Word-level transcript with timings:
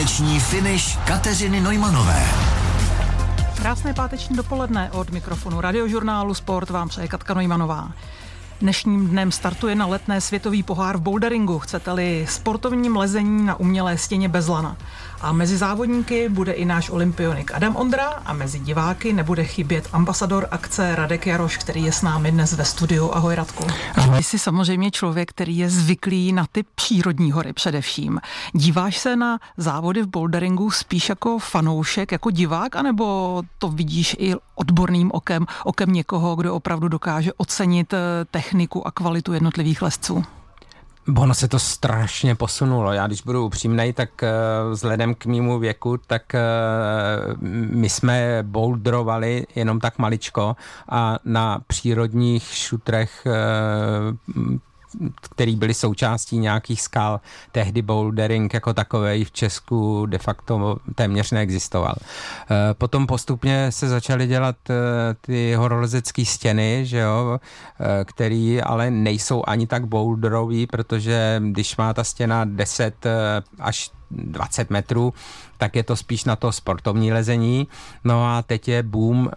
páteční 0.00 0.40
finish 0.40 0.98
Kateřiny 1.04 1.60
Nojmanové. 1.60 2.24
Krásné 3.56 3.94
páteční 3.94 4.36
dopoledne 4.36 4.90
od 4.92 5.10
mikrofonu 5.10 5.60
radiožurnálu 5.60 6.34
Sport 6.34 6.70
vám 6.70 6.88
přeje 6.88 7.08
Katka 7.08 7.34
Nojmanová. 7.34 7.92
Dnešním 8.60 9.08
dnem 9.08 9.32
startuje 9.32 9.74
na 9.74 9.86
letné 9.86 10.20
světový 10.20 10.62
pohár 10.62 10.96
v 10.96 11.00
boulderingu, 11.00 11.58
chcete-li 11.58 12.26
sportovním 12.28 12.96
lezení 12.96 13.46
na 13.46 13.60
umělé 13.60 13.98
stěně 13.98 14.28
bez 14.28 14.48
lana. 14.48 14.76
A 15.20 15.32
mezi 15.32 15.56
závodníky 15.56 16.28
bude 16.28 16.52
i 16.52 16.64
náš 16.64 16.90
olympionik 16.90 17.54
Adam 17.54 17.76
Ondra 17.76 18.08
a 18.08 18.32
mezi 18.32 18.58
diváky 18.58 19.12
nebude 19.12 19.44
chybět 19.44 19.88
ambasador 19.92 20.48
akce 20.50 20.96
Radek 20.96 21.26
Jaroš, 21.26 21.56
který 21.56 21.84
je 21.84 21.92
s 21.92 22.02
námi 22.02 22.32
dnes 22.32 22.52
ve 22.52 22.64
studiu. 22.64 23.10
Ahoj 23.12 23.34
Radku. 23.34 23.64
Ahoj. 23.94 24.18
Ty 24.18 24.24
jsi 24.24 24.38
samozřejmě 24.38 24.90
člověk, 24.90 25.30
který 25.30 25.58
je 25.58 25.70
zvyklý 25.70 26.32
na 26.32 26.46
ty 26.52 26.64
přírodní 26.74 27.32
hory 27.32 27.52
především. 27.52 28.20
Díváš 28.52 28.98
se 28.98 29.16
na 29.16 29.38
závody 29.56 30.02
v 30.02 30.06
boulderingu 30.06 30.70
spíš 30.70 31.08
jako 31.08 31.38
fanoušek, 31.38 32.12
jako 32.12 32.30
divák, 32.30 32.76
anebo 32.76 33.42
to 33.58 33.68
vidíš 33.68 34.16
i 34.18 34.34
odborným 34.54 35.10
okem, 35.14 35.46
okem 35.64 35.92
někoho, 35.92 36.36
kdo 36.36 36.54
opravdu 36.54 36.88
dokáže 36.88 37.32
ocenit 37.32 37.92
eh, 37.92 37.98
techniku 38.30 38.86
a 38.86 38.90
kvalitu 38.90 39.32
jednotlivých 39.32 39.82
lesců? 39.82 40.24
Ono 41.16 41.34
se 41.34 41.48
to 41.48 41.58
strašně 41.58 42.34
posunulo. 42.34 42.92
Já 42.92 43.06
když 43.06 43.22
budu 43.22 43.46
upřímnej, 43.46 43.92
tak 43.92 44.10
uh, 44.22 44.72
vzhledem 44.72 45.14
k 45.14 45.26
mýmu 45.26 45.58
věku, 45.58 45.96
tak 46.06 46.22
uh, 46.34 47.42
my 47.70 47.88
jsme 47.88 48.38
boulderovali 48.42 49.46
jenom 49.54 49.80
tak 49.80 49.98
maličko 49.98 50.56
a 50.88 51.18
na 51.24 51.60
přírodních 51.66 52.44
šutrech 52.44 53.26
uh, 53.26 54.56
který 55.20 55.56
byly 55.56 55.74
součástí 55.74 56.38
nějakých 56.38 56.82
skal. 56.82 57.20
Tehdy 57.52 57.82
bouldering 57.82 58.54
jako 58.54 58.74
takový 58.74 59.24
v 59.24 59.32
Česku 59.32 60.06
de 60.06 60.18
facto 60.18 60.76
téměř 60.94 61.30
neexistoval. 61.30 61.94
Eh, 62.50 62.74
potom 62.74 63.06
postupně 63.06 63.72
se 63.72 63.88
začaly 63.88 64.26
dělat 64.26 64.56
eh, 64.70 64.74
ty 65.20 65.54
horolezecké 65.54 66.24
stěny, 66.24 66.86
že 66.86 66.98
jo, 66.98 67.40
eh, 67.40 68.04
který 68.04 68.62
ale 68.62 68.90
nejsou 68.90 69.42
ani 69.46 69.66
tak 69.66 69.86
boulderový, 69.86 70.66
protože 70.66 71.42
když 71.44 71.76
má 71.76 71.94
ta 71.94 72.04
stěna 72.04 72.44
10 72.44 73.06
až 73.58 73.90
20 74.10 74.70
metrů, 74.70 75.14
tak 75.58 75.76
je 75.76 75.82
to 75.82 75.96
spíš 75.96 76.24
na 76.24 76.36
to 76.36 76.52
sportovní 76.52 77.12
lezení. 77.12 77.68
No 78.04 78.24
a 78.26 78.42
teď 78.42 78.68
je 78.68 78.82
boom 78.82 79.20
uh, 79.20 79.30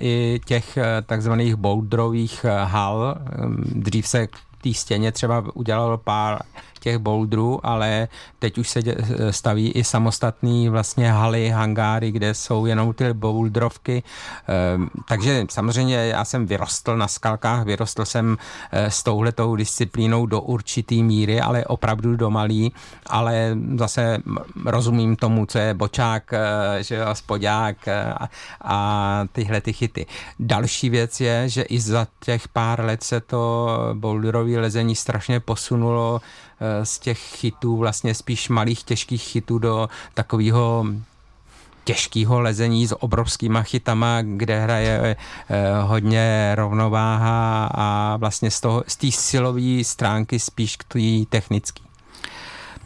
i 0.00 0.40
těch 0.44 0.76
uh, 0.76 0.82
takzvaných 1.06 1.56
boulderových 1.56 2.46
hal. 2.64 3.18
Um, 3.44 3.56
dřív 3.66 4.08
se 4.08 4.28
té 4.62 4.74
stěně 4.74 5.12
třeba 5.12 5.44
udělal 5.54 5.98
pár 5.98 6.38
těch 6.88 6.98
boulderů, 6.98 7.60
ale 7.62 8.08
teď 8.38 8.58
už 8.58 8.68
se 8.68 8.80
staví 9.30 9.70
i 9.70 9.84
samostatný 9.84 10.68
vlastně 10.68 11.12
haly, 11.12 11.50
hangáry, 11.50 12.10
kde 12.10 12.34
jsou 12.34 12.66
jenom 12.66 12.94
ty 12.94 13.12
boulderovky. 13.12 14.02
Ehm, 14.48 14.88
takže 15.08 15.46
samozřejmě 15.50 15.96
já 15.96 16.24
jsem 16.24 16.46
vyrostl 16.46 16.96
na 16.96 17.08
skalkách, 17.08 17.64
vyrostl 17.64 18.04
jsem 18.04 18.36
eh, 18.72 18.90
s 18.90 19.02
touhletou 19.02 19.56
disciplínou 19.56 20.26
do 20.26 20.40
určitý 20.40 21.02
míry, 21.02 21.40
ale 21.40 21.64
opravdu 21.64 22.16
do 22.16 22.30
malý, 22.30 22.72
ale 23.06 23.56
zase 23.76 24.18
rozumím 24.64 25.16
tomu, 25.16 25.46
co 25.46 25.58
je 25.58 25.74
bočák, 25.74 26.32
eh, 26.32 26.82
že 26.82 26.94
jo, 26.96 27.06
spodák 27.12 27.88
a, 27.88 28.28
a 28.64 28.76
tyhle 29.32 29.60
ty 29.60 29.72
chyty. 29.72 30.06
Další 30.40 30.90
věc 30.90 31.20
je, 31.20 31.48
že 31.48 31.62
i 31.62 31.80
za 31.80 32.06
těch 32.24 32.48
pár 32.48 32.84
let 32.84 33.02
se 33.02 33.20
to 33.20 33.68
boulderové 33.94 34.60
lezení 34.60 34.96
strašně 34.96 35.40
posunulo 35.40 36.20
z 36.82 36.98
těch 36.98 37.18
chytů, 37.18 37.76
vlastně 37.76 38.14
spíš 38.14 38.48
malých 38.48 38.82
těžkých 38.82 39.22
chytů 39.22 39.58
do 39.58 39.88
takového 40.14 40.86
těžkého 41.88 42.40
lezení 42.40 42.86
s 42.86 42.96
obrovskýma 43.02 43.62
chytama, 43.62 44.22
kde 44.22 44.60
hraje 44.60 45.16
eh, 45.16 45.16
hodně 45.82 46.52
rovnováha 46.54 47.66
a 47.74 48.16
vlastně 48.16 48.50
z, 48.50 48.60
toho, 48.60 48.84
z 48.86 48.96
té 48.96 49.10
silové 49.10 49.84
stránky 49.84 50.38
spíš 50.38 50.76
k 50.76 50.84
té 50.84 50.98
technické. 51.28 51.87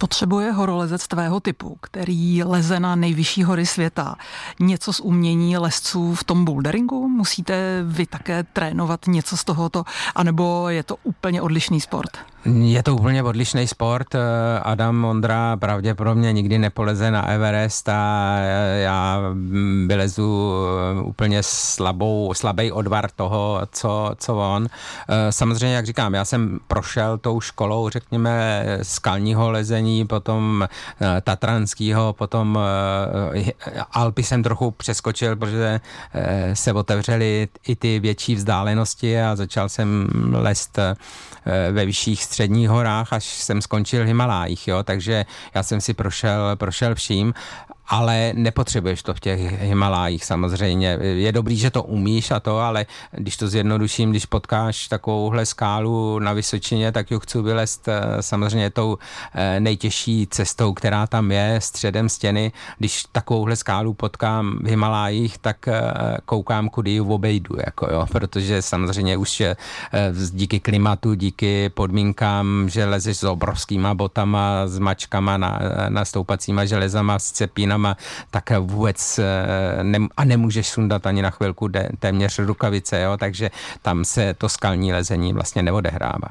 Potřebuje 0.03 0.53
horolezec 0.53 1.09
tvého 1.09 1.41
typu, 1.41 1.77
který 1.81 2.45
leze 2.45 2.81
na 2.81 2.95
nejvyšší 2.95 3.45
hory 3.45 3.67
světa, 3.67 4.15
něco 4.61 4.93
z 4.93 5.01
umění 5.01 5.57
lesců 5.57 6.15
v 6.15 6.25
tom 6.25 6.45
boulderingu? 6.45 7.09
Musíte 7.09 7.83
vy 7.83 8.07
také 8.07 8.43
trénovat 8.43 9.07
něco 9.07 9.37
z 9.37 9.45
tohoto, 9.45 9.85
anebo 10.15 10.69
je 10.69 10.83
to 10.83 10.97
úplně 11.03 11.43
odlišný 11.43 11.81
sport? 11.81 12.11
Je 12.45 12.83
to 12.83 12.95
úplně 12.95 13.23
odlišný 13.23 13.69
sport. 13.69 14.15
Adam 14.63 15.05
Ondra 15.05 15.57
pravděpodobně 15.57 16.33
nikdy 16.33 16.59
nepoleze 16.59 17.11
na 17.11 17.29
Everest 17.29 17.89
a 17.89 18.37
já 18.83 19.21
vylezu 19.87 20.53
úplně 21.03 21.43
slabou, 21.43 22.35
slabý 22.35 22.73
odvar 22.73 23.11
toho, 23.11 23.61
co, 23.73 24.11
co 24.17 24.37
on. 24.37 24.67
Samozřejmě, 25.31 25.77
jak 25.77 25.87
říkám, 25.87 26.15
já 26.15 26.25
jsem 26.25 26.59
prošel 26.69 27.19
tou 27.19 27.41
školou, 27.41 27.89
řekněme, 27.89 28.65
skalního 28.83 29.51
lezení, 29.51 29.92
potom 30.09 30.69
tatranského, 31.23 32.13
potom 32.13 32.59
Alpy 33.93 34.23
jsem 34.23 34.43
trochu 34.43 34.71
přeskočil, 34.71 35.37
protože 35.37 35.81
se 36.55 36.73
otevřely 36.73 37.49
i 37.67 37.77
ty 37.77 38.01
větší 38.01 38.35
vzdálenosti 38.35 39.23
a 39.23 39.37
začal 39.37 39.69
jsem 39.69 40.09
lest 40.33 40.79
ve 41.73 41.85
vyšších 41.85 42.25
středních 42.25 42.69
horách, 42.69 43.13
až 43.13 43.25
jsem 43.25 43.63
skončil 43.63 44.05
v 44.05 44.07
Himalájích, 44.07 44.69
jo, 44.69 44.83
takže 44.83 45.25
já 45.55 45.63
jsem 45.63 45.81
si 45.81 45.95
prošel, 45.95 46.57
prošel 46.57 46.95
vším 46.95 47.35
ale 47.89 48.33
nepotřebuješ 48.35 49.03
to 49.03 49.15
v 49.15 49.21
těch 49.21 49.63
Himalájích 49.63 50.25
samozřejmě. 50.25 50.99
Je 51.01 51.33
dobrý, 51.33 51.57
že 51.57 51.71
to 51.71 51.83
umíš 51.83 52.31
a 52.31 52.41
to, 52.41 52.59
ale 52.59 52.87
když 53.13 53.37
to 53.37 53.49
zjednoduším, 53.49 54.11
když 54.11 54.27
potkáš 54.27 54.89
takovouhle 54.89 55.47
skálu 55.47 56.19
na 56.19 56.33
Vysočině, 56.33 56.93
tak 56.93 57.11
ju 57.11 57.19
chci 57.19 57.43
vylézt 57.43 57.89
eh, 57.89 58.03
samozřejmě 58.21 58.71
tou 58.71 58.99
eh, 59.35 59.61
nejtěžší 59.61 60.27
cestou, 60.31 60.73
která 60.75 61.07
tam 61.07 61.33
je, 61.33 61.57
středem 61.63 62.09
stěny. 62.09 62.53
Když 62.79 63.05
takovouhle 63.13 63.57
skálu 63.57 63.95
potkám 63.95 64.59
v 64.63 64.67
Himalájích, 64.67 65.39
tak 65.39 65.69
eh, 65.69 65.83
koukám, 66.25 66.69
kudy 66.69 66.91
ji 66.91 67.01
obejdu, 67.01 67.57
jako 67.67 67.87
jo, 67.93 68.07
protože 68.13 68.63
samozřejmě 68.63 69.17
už 69.17 69.41
je 69.41 69.57
díky 70.31 70.61
klimatu, 70.61 71.15
díky 71.15 71.69
podmínkám, 71.69 72.69
že 72.69 72.85
lezeš 72.85 73.17
s 73.17 73.25
obrovskýma 73.25 73.95
botama, 73.95 74.67
s 74.67 74.79
mačkama, 74.79 75.37
na, 75.37 76.05
stoupacíma 76.05 76.65
železama, 76.65 77.19
s 77.19 77.31
cepínama, 77.33 77.72
rukama, 77.73 77.97
tak 78.31 78.51
vůbec 78.61 79.19
eh, 79.19 79.85
ne, 79.85 79.99
a 80.17 80.25
nemůžeš 80.25 80.69
sundat 80.69 81.07
ani 81.07 81.23
na 81.23 81.31
chvilku 81.31 81.69
de, 81.69 81.89
téměř 81.99 82.39
rukavice, 82.39 83.01
jo, 83.01 83.17
takže 83.17 83.51
tam 83.83 84.05
se 84.05 84.35
to 84.35 84.49
skalní 84.49 84.93
lezení 84.93 85.33
vlastně 85.33 85.63
neodehrává. 85.63 86.29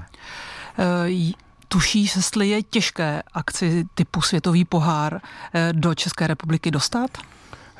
Uh, 0.77 1.31
Tušíš, 1.67 2.15
jestli 2.15 2.49
je 2.49 2.63
těžké 2.63 3.23
akci 3.33 3.85
typu 3.93 4.21
Světový 4.21 4.65
pohár 4.65 5.21
eh, 5.53 5.73
do 5.73 5.95
České 5.95 6.27
republiky 6.27 6.71
dostat? 6.71 7.17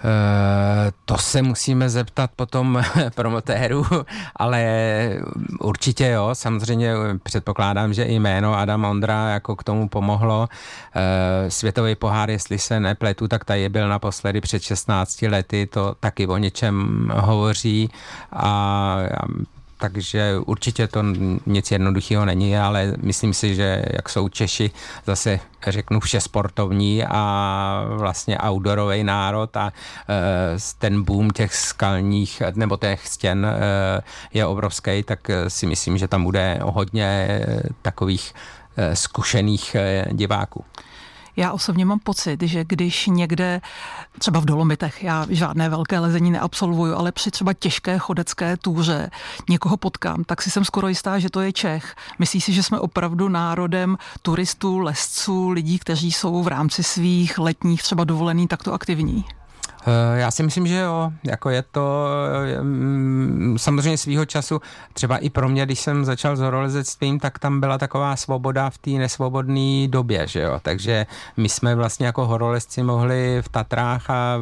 Eh, 0.03 0.91
to 1.05 1.17
se 1.17 1.41
musíme 1.41 1.89
zeptat 1.89 2.31
potom 2.35 2.83
promotéru, 3.15 3.85
ale 4.35 4.63
určitě 5.59 6.07
jo, 6.07 6.29
samozřejmě 6.33 6.93
předpokládám, 7.23 7.93
že 7.93 8.03
i 8.03 8.13
jméno 8.19 8.57
Adam 8.57 8.85
Ondra 8.85 9.29
jako 9.29 9.55
k 9.55 9.63
tomu 9.63 9.89
pomohlo. 9.89 10.47
Eh, 10.95 11.51
světový 11.51 11.95
pohár, 11.95 12.29
jestli 12.29 12.59
se 12.59 12.79
nepletu, 12.79 13.27
tak 13.27 13.45
tady 13.45 13.69
byl 13.69 13.89
naposledy 13.89 14.41
před 14.41 14.61
16 14.61 15.21
lety, 15.21 15.67
to 15.67 15.95
taky 15.99 16.27
o 16.27 16.37
něčem 16.37 17.07
hovoří. 17.13 17.89
A 18.33 18.97
takže 19.81 20.37
určitě 20.45 20.87
to 20.87 21.03
nic 21.45 21.71
jednoduchého 21.71 22.25
není, 22.25 22.57
ale 22.57 22.93
myslím 23.01 23.33
si, 23.33 23.55
že 23.55 23.85
jak 23.93 24.09
jsou 24.09 24.29
Češi 24.29 24.71
zase 25.05 25.39
řeknu 25.67 25.99
vše 25.99 26.21
sportovní 26.21 27.03
a 27.05 27.85
vlastně 27.89 28.37
outdoorový 28.49 29.03
národ 29.03 29.57
a 29.57 29.73
e, 29.73 29.73
ten 30.77 31.03
boom 31.03 31.29
těch 31.29 31.55
skalních 31.55 32.41
nebo 32.55 32.77
těch 32.77 33.07
stěn 33.07 33.45
e, 33.45 33.57
je 34.33 34.45
obrovský, 34.45 35.03
tak 35.03 35.19
si 35.47 35.65
myslím, 35.67 35.97
že 35.97 36.07
tam 36.07 36.23
bude 36.23 36.59
hodně 36.61 37.39
takových 37.81 38.33
e, 38.77 38.95
zkušených 38.95 39.75
diváků. 40.11 40.65
Já 41.35 41.51
osobně 41.51 41.85
mám 41.85 41.99
pocit, 41.99 42.41
že 42.41 42.63
když 42.63 43.07
někde, 43.07 43.61
třeba 44.19 44.39
v 44.39 44.45
Dolomitech, 44.45 45.03
já 45.03 45.25
žádné 45.29 45.69
velké 45.69 45.99
lezení 45.99 46.31
neabsolvuju, 46.31 46.95
ale 46.95 47.11
při 47.11 47.31
třeba 47.31 47.53
těžké 47.53 47.97
chodecké 47.97 48.57
túře 48.57 49.09
někoho 49.49 49.77
potkám, 49.77 50.23
tak 50.23 50.41
si 50.41 50.51
jsem 50.51 50.65
skoro 50.65 50.87
jistá, 50.87 51.19
že 51.19 51.29
to 51.29 51.41
je 51.41 51.53
Čech. 51.53 51.95
Myslíš 52.19 52.43
si, 52.43 52.53
že 52.53 52.63
jsme 52.63 52.79
opravdu 52.79 53.29
národem 53.29 53.97
turistů, 54.21 54.79
lesců, 54.79 55.49
lidí, 55.49 55.79
kteří 55.79 56.11
jsou 56.11 56.43
v 56.43 56.47
rámci 56.47 56.83
svých 56.83 57.37
letních 57.37 57.83
třeba 57.83 58.03
dovolený 58.03 58.47
takto 58.47 58.73
aktivní? 58.73 59.25
Eh, 59.87 60.19
já 60.19 60.31
si 60.31 60.43
myslím, 60.43 60.67
že 60.67 60.79
jo, 60.79 61.11
jako 61.23 61.49
je 61.49 61.63
to 61.71 62.07
mm, 62.61 63.55
samozřejmě 63.59 63.97
svýho 63.97 64.25
času, 64.25 64.61
třeba 64.93 65.17
i 65.17 65.29
pro 65.29 65.49
mě, 65.49 65.65
když 65.65 65.79
jsem 65.79 66.05
začal 66.05 66.35
s 66.35 66.39
horolezectvím, 66.39 67.19
tak 67.19 67.39
tam 67.39 67.59
byla 67.59 67.77
taková 67.77 68.15
svoboda 68.15 68.69
v 68.69 68.77
té 68.77 68.89
nesvobodné 68.89 69.87
době, 69.87 70.27
že 70.27 70.41
jo, 70.41 70.59
takže 70.61 71.05
my 71.37 71.49
jsme 71.49 71.75
vlastně 71.75 72.05
jako 72.05 72.25
horolezci 72.25 72.83
mohli 72.83 73.41
v 73.41 73.49
Tatrách 73.49 74.09
a 74.09 74.37
v, 74.37 74.41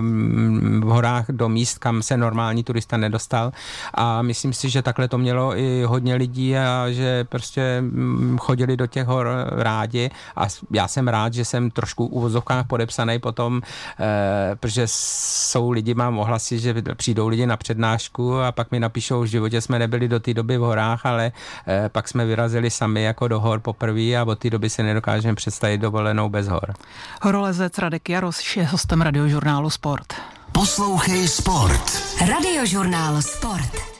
mm, 0.00 0.82
horách 0.86 1.24
do 1.28 1.48
míst, 1.48 1.78
kam 1.78 2.02
se 2.02 2.16
normální 2.16 2.64
turista 2.64 2.96
nedostal. 2.96 3.52
A 3.94 4.22
myslím 4.22 4.52
si, 4.52 4.70
že 4.70 4.82
takhle 4.82 5.08
to 5.08 5.18
mělo 5.18 5.58
i 5.58 5.84
hodně 5.84 6.14
lidí 6.14 6.56
a 6.56 6.86
že 6.90 7.24
prostě 7.24 7.80
mm, 7.80 8.38
chodili 8.38 8.76
do 8.76 8.86
těch 8.86 9.06
hor 9.06 9.28
rádi. 9.50 10.10
A 10.36 10.46
já 10.70 10.88
jsem 10.88 11.08
rád, 11.08 11.34
že 11.34 11.44
jsem 11.44 11.70
trošku 11.70 12.06
u 12.06 12.20
vozovkách 12.20 12.66
podepsaný 12.66 13.18
potom, 13.18 13.62
eh, 14.00 14.56
protože 14.78 14.94
jsou 14.94 15.70
lidi, 15.70 15.94
mám 15.94 16.18
ohlasy, 16.18 16.58
že 16.58 16.74
přijdou 16.94 17.28
lidi 17.28 17.46
na 17.46 17.56
přednášku 17.56 18.40
a 18.40 18.52
pak 18.52 18.70
mi 18.70 18.80
napíšou, 18.80 19.24
že 19.24 19.28
v 19.28 19.30
životě 19.30 19.60
jsme 19.60 19.78
nebyli 19.78 20.08
do 20.08 20.20
té 20.20 20.34
doby 20.34 20.58
v 20.58 20.60
horách, 20.60 21.06
ale 21.06 21.32
eh, 21.66 21.88
pak 21.88 22.08
jsme 22.08 22.26
vyrazili 22.26 22.70
sami 22.70 23.02
jako 23.02 23.28
do 23.28 23.40
hor 23.40 23.60
poprvé 23.60 24.16
a 24.16 24.24
od 24.24 24.38
té 24.38 24.50
doby 24.50 24.70
se 24.70 24.82
nedokážeme 24.82 25.34
představit 25.34 25.78
dovolenou 25.78 26.28
bez 26.28 26.48
hor. 26.48 26.74
Horolezec 27.22 27.78
Radek 27.78 28.08
Jaros 28.08 28.56
je 28.56 28.64
hostem 28.64 29.00
radiožurnálu 29.00 29.70
Sport. 29.70 30.14
Poslouchej 30.52 31.28
Sport. 31.28 32.02
Radiožurnál 32.28 33.22
Sport. 33.22 33.97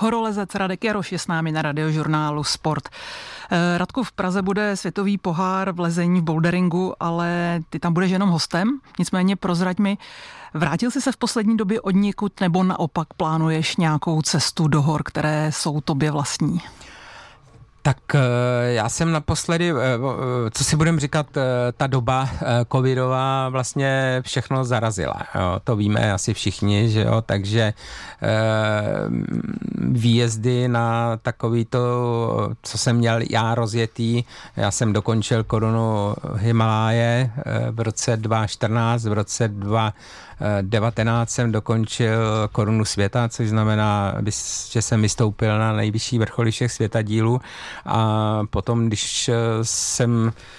Horolezec 0.00 0.54
Radek 0.54 0.84
Jaroš 0.84 1.12
je 1.12 1.18
s 1.18 1.26
námi 1.26 1.52
na 1.52 1.62
radiožurnálu 1.62 2.44
Sport. 2.44 2.88
Eh, 2.88 3.78
Radku, 3.78 4.02
v 4.02 4.12
Praze 4.12 4.42
bude 4.42 4.76
světový 4.76 5.18
pohár 5.18 5.72
v 5.72 5.80
lezení 5.80 6.20
v 6.20 6.24
boulderingu, 6.24 6.94
ale 7.00 7.60
ty 7.70 7.78
tam 7.78 7.92
budeš 7.92 8.10
jenom 8.10 8.30
hostem, 8.30 8.78
nicméně 8.98 9.36
prozrať 9.36 9.78
mi, 9.78 9.98
vrátil 10.54 10.90
jsi 10.90 11.00
se 11.00 11.12
v 11.12 11.16
poslední 11.16 11.56
době 11.56 11.80
od 11.80 11.90
někud 11.90 12.40
nebo 12.40 12.64
naopak 12.64 13.08
plánuješ 13.16 13.76
nějakou 13.76 14.22
cestu 14.22 14.68
do 14.68 14.82
hor, 14.82 15.02
které 15.04 15.52
jsou 15.52 15.80
tobě 15.80 16.10
vlastní? 16.10 16.60
Tak 17.82 18.14
eh, 18.14 18.20
já 18.72 18.88
jsem 18.88 19.12
naposledy, 19.12 19.70
eh, 19.70 19.74
eh, 19.74 20.50
co 20.50 20.64
si 20.64 20.76
budem 20.76 21.00
říkat, 21.00 21.26
ta 21.76 21.86
doba 21.86 22.28
covidová 22.72 23.48
vlastně 23.48 24.22
všechno 24.24 24.64
zarazila. 24.64 25.14
Jo. 25.34 25.60
To 25.64 25.76
víme 25.76 26.12
asi 26.12 26.34
všichni, 26.34 26.90
že 26.90 27.02
jo, 27.02 27.22
takže 27.26 27.72
výjezdy 29.78 30.68
na 30.68 31.16
takový 31.16 31.64
to, 31.64 32.50
co 32.62 32.78
jsem 32.78 32.96
měl 32.96 33.20
já 33.30 33.54
rozjetý, 33.54 34.24
já 34.56 34.70
jsem 34.70 34.92
dokončil 34.92 35.44
korunu 35.44 36.14
Himaláje 36.34 37.30
v 37.70 37.80
roce 37.80 38.16
2014, 38.16 39.04
v 39.04 39.12
roce 39.12 39.48
2 39.48 39.92
19 40.60 41.30
jsem 41.30 41.52
dokončil 41.52 42.48
korunu 42.52 42.84
světa, 42.84 43.28
což 43.28 43.48
znamená, 43.48 44.14
že 44.70 44.82
jsem 44.82 45.02
vystoupil 45.02 45.58
na 45.58 45.72
nejvyšší 45.72 46.18
vrcholy 46.18 46.50
všech 46.50 46.72
světadílů. 46.72 47.40
A 47.86 48.40
potom, 48.50 48.86
když 48.86 49.30
jsem 49.62 50.32
Eh, 50.32 50.57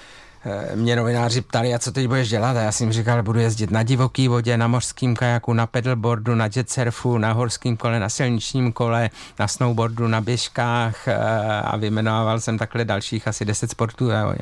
mě 0.76 0.96
novináři 0.96 1.42
ptali, 1.42 1.74
a 1.74 1.80
co 1.80 1.92
teď 1.92 2.08
budeš 2.08 2.30
dělat? 2.30 2.58
A 2.58 2.62
já 2.62 2.72
jsem 2.72 2.92
říkal, 2.92 3.24
budu 3.24 3.40
jezdit 3.40 3.72
na 3.72 3.84
divoký 3.84 4.28
vodě, 4.28 4.58
na 4.58 4.68
mořském 4.68 5.16
kajaku, 5.16 5.54
na 5.54 5.68
pedalboardu, 5.68 6.36
na 6.36 6.50
jetsurfu, 6.56 7.18
na 7.18 7.32
horském 7.32 7.78
kole, 7.78 8.00
na 8.00 8.10
silničním 8.10 8.72
kole, 8.72 9.10
na 9.40 9.48
snowboardu, 9.48 10.08
na 10.08 10.22
běžkách 10.22 11.08
eh, 11.08 11.16
a 11.62 11.78
vyjmenoval 11.78 12.40
jsem 12.40 12.58
takhle 12.58 12.86
dalších 12.86 13.28
asi 13.28 13.46
10 13.46 13.72
sportů. 13.72 14.12
A, 14.12 14.36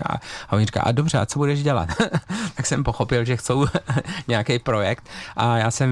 a 0.49 0.53
on 0.53 0.65
říká, 0.65 0.81
a 0.81 0.91
dobře, 0.91 1.17
a 1.17 1.25
co 1.25 1.39
budeš 1.39 1.63
dělat? 1.63 1.89
tak 2.55 2.65
jsem 2.65 2.83
pochopil, 2.83 3.25
že 3.25 3.37
chcou 3.37 3.65
nějaký 4.27 4.59
projekt 4.59 5.03
a 5.35 5.57
já 5.57 5.71
jsem 5.71 5.89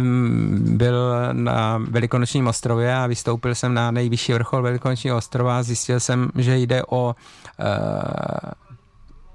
byl 0.77 1.13
na 1.31 1.81
Velikonočním 1.89 2.47
ostrově 2.47 2.95
a 2.95 3.07
vystoupil 3.07 3.55
jsem 3.55 3.73
na 3.73 3.91
nejvyšší 3.91 4.33
vrchol 4.33 4.61
Velikonočního 4.61 5.17
ostrova 5.17 5.57
a 5.59 5.63
zjistil 5.63 5.99
jsem, 5.99 6.29
že 6.35 6.57
jde 6.57 6.83
o 6.83 7.15
uh, 7.59 8.64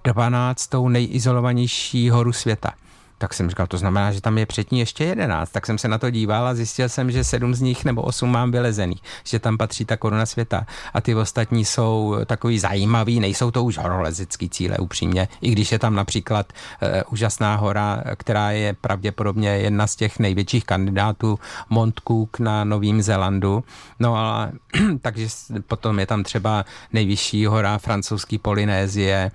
12. 0.05 0.71
nejizolovanější 0.89 2.11
horu 2.11 2.33
světa. 2.33 2.73
Tak 3.21 3.35
jsem 3.35 3.51
říkal, 3.51 3.67
to 3.67 3.79
znamená, 3.79 4.13
že 4.13 4.21
tam 4.21 4.39
je 4.39 4.47
přední 4.47 4.79
ještě 4.79 5.05
jedenáct. 5.05 5.51
Tak 5.51 5.67
jsem 5.67 5.79
se 5.79 5.89
na 5.89 5.99
to 5.99 6.11
díval 6.11 6.47
a 6.47 6.55
zjistil 6.55 6.89
jsem, 6.89 7.11
že 7.11 7.25
sedm 7.25 7.55
z 7.55 7.61
nich 7.61 7.85
nebo 7.85 8.03
osm 8.03 8.31
mám 8.31 8.51
vylezených, 8.51 9.03
že 9.25 9.39
tam 9.39 9.59
patří 9.59 9.85
ta 9.85 9.97
koruna 9.97 10.27
světa. 10.27 10.67
A 10.95 11.01
ty 11.01 11.15
ostatní 11.15 11.65
jsou 11.65 12.17
takový 12.27 12.59
zajímavý, 12.59 13.21
nejsou 13.21 13.51
to 13.51 13.65
už 13.65 13.79
horolezecký 13.79 14.49
cíle 14.49 14.79
upřímně, 14.79 15.29
i 15.41 15.51
když 15.51 15.73
je 15.73 15.79
tam 15.79 15.95
například 15.95 16.53
e, 16.83 17.05
úžasná 17.05 17.57
hora, 17.57 18.03
která 18.17 18.51
je 18.51 18.73
pravděpodobně 18.81 19.49
jedna 19.49 19.87
z 19.87 19.97
těch 19.97 20.19
největších 20.19 20.65
kandidátů 20.65 21.39
Mont 21.71 22.01
Cook 22.09 22.39
na 22.39 22.65
Novém 22.65 23.03
Zélandu. 23.03 23.65
No 23.99 24.17
a 24.17 24.51
takže 25.03 25.29
potom 25.67 25.99
je 25.99 26.07
tam 26.07 26.23
třeba 26.23 26.65
nejvyšší 26.93 27.47
hora 27.47 27.79
francouzský 27.79 28.39
Polynézie, 28.39 29.31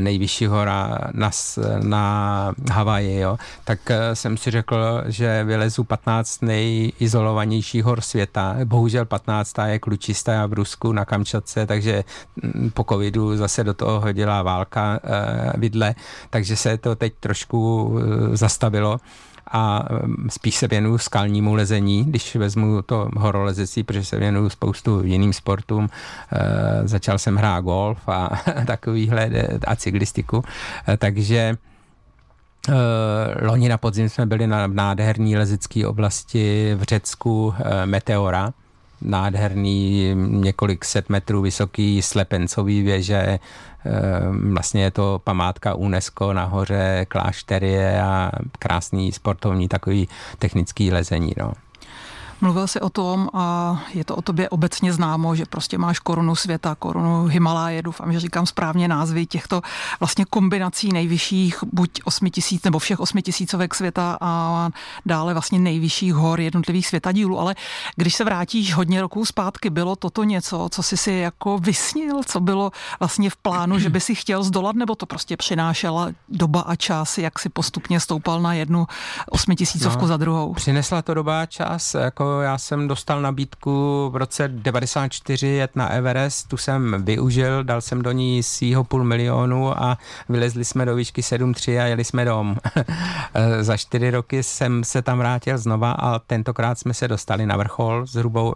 nejvyšší 0.00 0.46
hora 0.46 0.98
na, 1.12 1.30
na 1.82 2.54
Havaji, 2.72 3.20
jo, 3.20 3.36
tak 3.64 3.90
eh, 3.90 4.16
jsem 4.16 4.36
si 4.36 4.50
řekl, 4.50 5.04
že 5.06 5.44
vylezu 5.44 5.84
15 5.84 6.42
nejizolovanějších 6.42 7.84
hor 7.84 8.00
světa. 8.00 8.56
Bohužel 8.64 9.04
15. 9.04 9.54
je 9.66 9.78
klučistá 9.78 10.46
v 10.46 10.52
Rusku 10.52 10.92
na 10.92 11.04
Kamčatce, 11.04 11.66
takže 11.66 12.04
mm, 12.42 12.70
po 12.70 12.84
covidu 12.84 13.36
zase 13.36 13.64
do 13.64 13.74
toho 13.74 14.00
hodila 14.00 14.42
válka 14.42 15.00
eh, 15.04 15.52
vidle, 15.56 15.94
takže 16.30 16.56
se 16.56 16.76
to 16.76 16.96
teď 16.96 17.12
trošku 17.20 17.92
zastavilo 18.32 19.00
a 19.52 19.88
spíš 20.28 20.56
se 20.56 20.68
věnuju 20.68 20.98
skalnímu 20.98 21.54
lezení, 21.54 22.04
když 22.04 22.36
vezmu 22.36 22.82
to 22.82 23.08
horolezectví, 23.16 23.82
protože 23.82 24.04
se 24.04 24.18
věnuju 24.18 24.48
spoustu 24.48 25.04
jiným 25.04 25.32
sportům. 25.32 25.88
E, 26.32 26.88
začal 26.88 27.18
jsem 27.18 27.36
hrát 27.36 27.60
golf 27.60 28.08
a 28.08 28.30
takovýhle 28.66 29.30
a 29.66 29.76
cyklistiku, 29.76 30.44
e, 30.88 30.96
takže 30.96 31.56
Uh, 32.68 33.46
loni 33.46 33.68
na 33.68 33.78
podzim 33.78 34.08
jsme 34.08 34.26
byli 34.26 34.46
na 34.46 34.66
nádherný 34.66 35.36
lezecké 35.36 35.86
oblasti 35.86 36.74
v 36.74 36.82
Řecku 36.82 37.46
uh, 37.46 37.54
Meteora, 37.84 38.52
nádherný, 39.00 40.10
několik 40.14 40.84
set 40.84 41.08
metrů 41.08 41.42
vysoký 41.42 42.02
slepencový 42.02 42.82
věže, 42.82 43.38
Ehm, 43.84 44.54
vlastně 44.54 44.82
je 44.82 44.90
to 44.90 45.20
památka 45.24 45.74
UNESCO 45.74 46.32
nahoře, 46.32 47.06
klášterie 47.08 48.02
a 48.02 48.32
krásný 48.58 49.12
sportovní 49.12 49.68
takový 49.68 50.08
technický 50.38 50.92
lezení. 50.92 51.32
No. 51.38 51.52
Mluvil 52.40 52.66
jsi 52.66 52.80
o 52.80 52.90
tom 52.90 53.28
a 53.32 53.76
je 53.94 54.04
to 54.04 54.16
o 54.16 54.22
tobě 54.22 54.48
obecně 54.48 54.92
známo, 54.92 55.34
že 55.34 55.44
prostě 55.46 55.78
máš 55.78 55.98
korunu 55.98 56.36
světa, 56.36 56.74
korunu 56.74 57.24
Himaláje, 57.24 57.82
doufám, 57.82 58.12
že 58.12 58.20
říkám 58.20 58.46
správně 58.46 58.88
názvy 58.88 59.26
těchto 59.26 59.62
vlastně 60.00 60.24
kombinací 60.24 60.92
nejvyšších 60.92 61.58
buď 61.72 62.00
8 62.04 62.30
tisíc 62.30 62.64
nebo 62.64 62.78
všech 62.78 63.00
8 63.00 63.22
tisícovek 63.22 63.74
světa 63.74 64.18
a 64.20 64.70
dále 65.06 65.32
vlastně 65.32 65.58
nejvyšších 65.58 66.14
hor 66.14 66.40
jednotlivých 66.40 66.86
světadílů, 66.86 67.40
ale 67.40 67.54
když 67.96 68.14
se 68.14 68.24
vrátíš 68.24 68.74
hodně 68.74 69.00
roků 69.00 69.24
zpátky, 69.24 69.70
bylo 69.70 69.96
toto 69.96 70.24
něco, 70.24 70.68
co 70.70 70.82
jsi 70.82 70.96
si 70.96 71.12
jako 71.12 71.58
vysnil, 71.58 72.20
co 72.26 72.40
bylo 72.40 72.70
vlastně 73.00 73.30
v 73.30 73.36
plánu, 73.36 73.78
že 73.78 73.90
by 73.90 74.00
si 74.00 74.14
chtěl 74.14 74.42
zdolat, 74.42 74.76
nebo 74.76 74.94
to 74.94 75.06
prostě 75.06 75.36
přinášela 75.36 76.08
doba 76.28 76.60
a 76.60 76.76
čas, 76.76 77.18
jak 77.18 77.38
si 77.38 77.48
postupně 77.48 78.00
stoupal 78.00 78.42
na 78.42 78.54
jednu 78.54 78.86
osmitisícovku 79.30 80.00
no, 80.00 80.08
za 80.08 80.16
druhou? 80.16 80.54
Přinesla 80.54 81.02
to 81.02 81.14
doba 81.14 81.42
a 81.42 81.46
čas, 81.46 81.94
jako 81.94 82.27
já 82.40 82.58
jsem 82.58 82.88
dostal 82.88 83.22
nabídku 83.22 84.08
v 84.12 84.16
roce 84.16 84.48
94 84.48 85.46
jet 85.46 85.76
na 85.76 85.88
Everest, 85.88 86.48
tu 86.48 86.56
jsem 86.56 87.04
využil, 87.04 87.64
dal 87.64 87.80
jsem 87.80 88.02
do 88.02 88.12
ní 88.12 88.42
svýho 88.42 88.84
půl 88.84 89.04
milionu 89.04 89.82
a 89.82 89.98
vylezli 90.28 90.64
jsme 90.64 90.84
do 90.84 90.94
výšky 90.94 91.20
7.3 91.20 91.82
a 91.82 91.86
jeli 91.86 92.04
jsme 92.04 92.24
dom. 92.24 92.56
Za 93.60 93.76
čtyři 93.76 94.10
roky 94.10 94.42
jsem 94.42 94.84
se 94.84 95.02
tam 95.02 95.18
vrátil 95.18 95.58
znova 95.58 95.92
a 95.92 96.18
tentokrát 96.18 96.78
jsme 96.78 96.94
se 96.94 97.08
dostali 97.08 97.46
na 97.46 97.56
vrchol. 97.56 98.06
Zhruba 98.06 98.52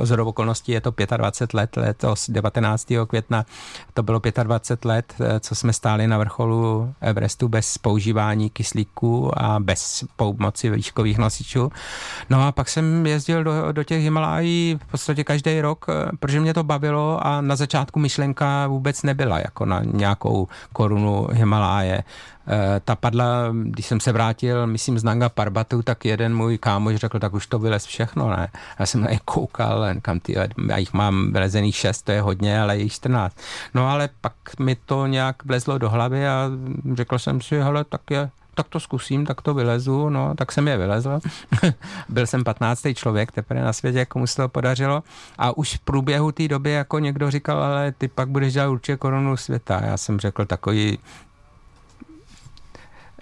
z 0.00 0.10
okolností 0.18 0.72
je 0.72 0.80
to 0.80 0.94
25 1.16 1.54
let, 1.54 1.76
letos 1.76 2.30
19. 2.30 2.92
května 3.06 3.46
to 3.94 4.02
bylo 4.02 4.20
25 4.42 4.84
let, 4.84 5.14
co 5.40 5.54
jsme 5.54 5.72
stáli 5.72 6.06
na 6.06 6.18
vrcholu 6.18 6.94
Everestu 7.00 7.48
bez 7.48 7.78
používání 7.78 8.50
kyslíku 8.50 9.30
a 9.38 9.60
bez 9.60 10.04
pomoci 10.16 10.70
výškových 10.70 11.18
nosičů. 11.18 11.72
No 12.30 12.46
a 12.46 12.52
pak 12.52 12.68
jsem 12.68 13.02
jezdil 13.12 13.44
do, 13.44 13.72
do 13.72 13.84
těch 13.84 14.02
Himalají 14.02 14.78
v 14.82 14.90
podstatě 14.90 15.24
každý 15.24 15.60
rok, 15.60 15.86
eh, 15.88 16.10
protože 16.20 16.40
mě 16.40 16.54
to 16.54 16.64
bavilo 16.64 17.26
a 17.26 17.40
na 17.40 17.56
začátku 17.56 17.98
myšlenka 17.98 18.66
vůbec 18.66 19.02
nebyla 19.02 19.38
jako 19.38 19.64
na 19.66 19.82
nějakou 19.84 20.48
korunu 20.72 21.28
Himaláje. 21.32 22.04
Eh, 22.48 22.80
ta 22.84 22.96
padla, 22.96 23.26
když 23.62 23.86
jsem 23.86 24.00
se 24.00 24.12
vrátil, 24.12 24.66
myslím, 24.66 24.98
z 24.98 25.04
Nanga 25.04 25.28
Parbatu, 25.28 25.82
tak 25.82 26.04
jeden 26.04 26.36
můj 26.36 26.58
kámoš 26.58 26.96
řekl, 26.96 27.18
tak 27.18 27.34
už 27.34 27.46
to 27.46 27.58
vylez 27.58 27.86
všechno, 27.86 28.30
ne? 28.30 28.48
Já 28.78 28.86
jsem 28.86 29.00
na 29.00 29.10
ně 29.10 29.20
koukal, 29.24 29.84
kam 30.02 30.20
ty, 30.20 30.36
já 30.68 30.76
jich 30.76 30.92
mám 30.92 31.32
vylezených 31.32 31.76
šest, 31.76 32.02
to 32.02 32.12
je 32.12 32.20
hodně, 32.20 32.60
ale 32.60 32.78
jich 32.78 32.92
14. 32.92 33.36
No 33.74 33.88
ale 33.88 34.08
pak 34.20 34.34
mi 34.58 34.76
to 34.86 35.06
nějak 35.06 35.44
vlezlo 35.44 35.78
do 35.78 35.90
hlavy 35.90 36.28
a 36.28 36.50
řekl 36.94 37.18
jsem 37.18 37.40
si, 37.40 37.60
hele, 37.60 37.84
tak 37.84 38.00
je 38.10 38.30
tak 38.54 38.68
to 38.68 38.80
zkusím, 38.80 39.26
tak 39.26 39.42
to 39.42 39.54
vylezu, 39.54 40.08
no, 40.08 40.34
tak 40.34 40.52
jsem 40.52 40.68
je 40.68 40.76
vylezl. 40.76 41.20
Byl 42.08 42.26
jsem 42.26 42.44
15. 42.44 42.82
člověk 42.94 43.32
teprve 43.32 43.62
na 43.62 43.72
světě, 43.72 44.04
komu 44.04 44.26
se 44.26 44.36
to 44.36 44.48
podařilo. 44.48 45.02
A 45.38 45.56
už 45.56 45.74
v 45.76 45.80
průběhu 45.80 46.32
té 46.32 46.48
doby 46.48 46.70
jako 46.70 46.98
někdo 46.98 47.30
říkal, 47.30 47.62
ale 47.62 47.92
ty 47.92 48.08
pak 48.08 48.28
budeš 48.28 48.52
dělat 48.52 48.68
určitě 48.68 48.96
korunu 48.96 49.36
světa. 49.36 49.80
Já 49.84 49.96
jsem 49.96 50.20
řekl 50.20 50.44
takový 50.44 50.98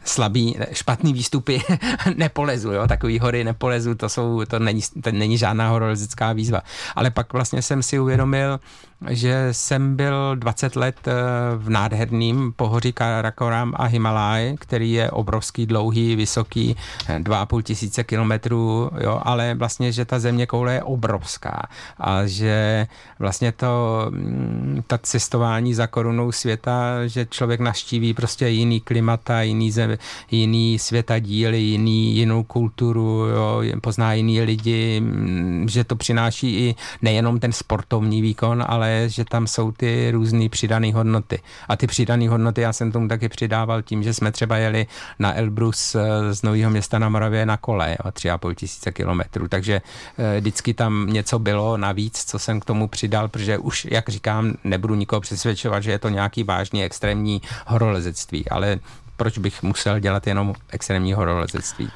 slabý, 0.04 0.56
špatný 0.72 1.12
výstupy 1.12 1.62
nepolezu, 2.16 2.72
jo, 2.72 2.88
takový 2.88 3.18
hory 3.18 3.44
nepolezu, 3.44 3.94
to 3.94 4.08
jsou, 4.08 4.44
to 4.44 4.58
není, 4.58 4.80
to 5.02 5.12
není 5.12 5.38
žádná 5.38 5.68
horolezická 5.68 6.32
výzva. 6.32 6.60
Ale 6.96 7.10
pak 7.10 7.32
vlastně 7.32 7.62
jsem 7.62 7.82
si 7.82 7.98
uvědomil, 7.98 8.60
že 9.08 9.48
jsem 9.52 9.96
byl 9.96 10.36
20 10.36 10.76
let 10.76 10.96
eh, 11.08 11.12
v 11.56 11.70
nádherným 11.70 12.52
pohoří 12.56 12.92
Karakoram 12.92 13.72
a 13.76 13.84
Himalaj, 13.84 14.56
který 14.58 14.92
je 14.92 15.10
obrovský, 15.10 15.66
dlouhý, 15.66 16.16
vysoký, 16.16 16.76
2,5 17.18 17.62
tisíce 17.62 18.04
kilometrů, 18.04 18.90
jo, 19.00 19.20
ale 19.22 19.54
vlastně, 19.54 19.92
že 19.92 20.04
ta 20.04 20.18
země 20.18 20.46
koule 20.46 20.74
je 20.74 20.82
obrovská 20.82 21.68
a 21.98 22.26
že 22.26 22.86
vlastně 23.18 23.52
to, 23.52 24.06
mm, 24.10 24.82
ta 24.86 24.98
cestování 24.98 25.74
za 25.74 25.86
korunou 25.86 26.32
světa, 26.32 27.06
že 27.06 27.26
člověk 27.26 27.60
naštíví 27.60 28.14
prostě 28.14 28.48
jiný 28.48 28.80
klimata, 28.80 29.42
jiný, 29.42 29.70
zem, 29.70 29.96
jiný 30.30 30.78
světa 30.78 31.18
díly, 31.18 31.58
jiný, 31.58 32.16
jinou 32.16 32.42
kulturu, 32.42 33.26
jo, 33.26 33.62
pozná 33.80 34.12
jiný 34.12 34.40
lidi, 34.40 35.00
mm, 35.00 35.68
že 35.68 35.84
to 35.84 35.96
přináší 35.96 36.54
i 36.54 36.74
nejenom 37.02 37.40
ten 37.40 37.52
sportovní 37.52 38.22
výkon, 38.22 38.64
ale 38.66 38.89
že 39.06 39.24
tam 39.24 39.46
jsou 39.46 39.72
ty 39.72 40.10
různé 40.10 40.48
přidané 40.48 40.92
hodnoty. 40.92 41.42
A 41.68 41.76
ty 41.76 41.86
přidané 41.86 42.28
hodnoty 42.28 42.60
já 42.60 42.72
jsem 42.72 42.92
tomu 42.92 43.08
taky 43.08 43.28
přidával 43.28 43.82
tím, 43.82 44.02
že 44.02 44.14
jsme 44.14 44.32
třeba 44.32 44.56
jeli 44.56 44.86
na 45.18 45.38
Elbrus 45.38 45.94
eh, 45.94 46.34
z 46.34 46.42
Nového 46.42 46.70
města 46.70 46.98
na 46.98 47.08
Moravě 47.08 47.46
na 47.46 47.56
kole 47.56 47.96
o 48.04 48.08
3,5 48.08 48.54
tisíce 48.54 48.92
kilometrů, 48.92 49.48
takže 49.48 49.82
eh, 50.18 50.40
vždycky 50.40 50.74
tam 50.74 51.06
něco 51.06 51.38
bylo 51.38 51.76
navíc, 51.76 52.24
co 52.24 52.38
jsem 52.38 52.60
k 52.60 52.64
tomu 52.64 52.88
přidal, 52.88 53.28
protože 53.28 53.58
už, 53.58 53.86
jak 53.90 54.08
říkám, 54.08 54.54
nebudu 54.64 54.94
nikoho 54.94 55.20
přesvědčovat, 55.20 55.82
že 55.82 55.90
je 55.90 55.98
to 55.98 56.08
nějaký 56.08 56.44
vážný 56.44 56.84
extrémní 56.84 57.42
horolezectví, 57.66 58.48
ale 58.48 58.78
proč 59.16 59.38
bych 59.38 59.62
musel 59.62 60.00
dělat 60.00 60.26
jenom 60.26 60.54
extrémní 60.70 61.12
horolezectví? 61.12 61.90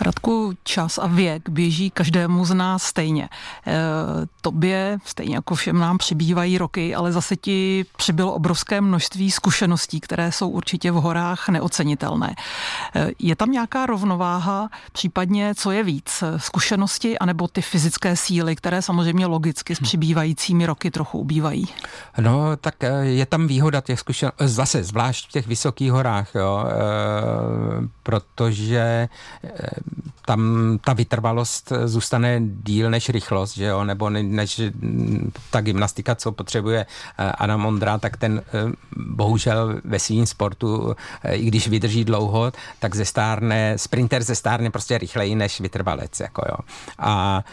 Radku, 0.00 0.52
čas 0.64 0.98
a 0.98 1.06
věk 1.06 1.48
běží 1.48 1.90
každému 1.90 2.44
z 2.44 2.54
nás 2.54 2.82
stejně. 2.82 3.28
E, 3.66 3.76
tobě, 4.40 4.98
stejně 5.04 5.34
jako 5.34 5.54
všem 5.54 5.78
nám 5.78 5.98
přibývají 5.98 6.58
roky, 6.58 6.94
ale 6.94 7.12
zase 7.12 7.36
ti 7.36 7.84
přibylo 7.96 8.32
obrovské 8.32 8.80
množství 8.80 9.30
zkušeností, 9.30 10.00
které 10.00 10.32
jsou 10.32 10.48
určitě 10.48 10.92
v 10.92 10.94
horách 10.94 11.48
neocenitelné. 11.48 12.34
E, 12.94 13.10
je 13.18 13.36
tam 13.36 13.50
nějaká 13.50 13.86
rovnováha, 13.86 14.68
případně 14.92 15.54
co 15.54 15.70
je 15.70 15.82
víc, 15.82 16.24
zkušenosti 16.36 17.18
anebo 17.18 17.48
ty 17.48 17.62
fyzické 17.62 18.16
síly, 18.16 18.56
které 18.56 18.82
samozřejmě 18.82 19.26
logicky 19.26 19.74
s 19.74 19.80
přibývajícími 19.80 20.66
roky 20.66 20.90
trochu 20.90 21.18
ubývají? 21.18 21.68
No, 22.18 22.56
tak 22.56 22.84
e, 22.84 23.06
je 23.06 23.26
tam 23.26 23.46
výhoda 23.46 23.80
těch 23.80 24.00
zkušeností, 24.00 24.44
zase 24.44 24.84
zvlášť 24.84 25.28
v 25.28 25.32
těch 25.32 25.46
vysokých 25.46 25.92
horách, 25.92 26.34
jo, 26.34 26.64
e, 26.66 26.70
protože 28.02 29.08
tam 30.26 30.78
ta 30.84 30.92
vytrvalost 30.92 31.72
zůstane 31.84 32.40
díl 32.42 32.90
než 32.90 33.08
rychlost, 33.08 33.54
že 33.54 33.64
jo? 33.64 33.84
nebo 33.84 34.10
než 34.10 34.60
ta 35.50 35.60
gymnastika, 35.60 36.14
co 36.14 36.32
potřebuje 36.32 36.86
eh, 37.18 37.32
Adam 37.32 37.66
Ondra, 37.66 37.98
tak 37.98 38.16
ten 38.16 38.42
eh, 38.46 38.72
bohužel 38.96 39.80
ve 39.84 39.98
svým 39.98 40.26
sportu, 40.26 40.96
eh, 41.22 41.34
i 41.34 41.46
když 41.46 41.68
vydrží 41.68 42.04
dlouho, 42.04 42.52
tak 42.78 42.94
zestárne, 42.94 43.78
sprinter 43.78 44.22
zestárne 44.22 44.70
prostě 44.70 44.98
rychleji 44.98 45.34
než 45.34 45.60
vytrvalec. 45.60 46.20
Jako 46.20 46.42
jo. 46.48 46.56
A 46.98 47.44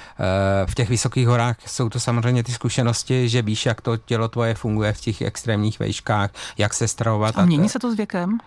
v 0.65 0.75
těch 0.75 0.89
vysokých 0.89 1.27
horách 1.27 1.57
jsou 1.65 1.89
to 1.89 1.99
samozřejmě 1.99 2.43
ty 2.43 2.51
zkušenosti, 2.51 3.29
že 3.29 3.41
víš, 3.41 3.65
jak 3.65 3.81
to 3.81 3.97
tělo 3.97 4.27
tvoje 4.27 4.53
funguje 4.53 4.93
v 4.93 5.01
těch 5.01 5.21
extrémních 5.21 5.79
vejškách, 5.79 6.31
jak 6.57 6.73
se 6.73 6.87
stravovat. 6.87 7.37
A 7.37 7.45
mění 7.45 7.69
se 7.69 7.79
to 7.79 7.91
s 7.91 7.95
věkem? 7.95 8.37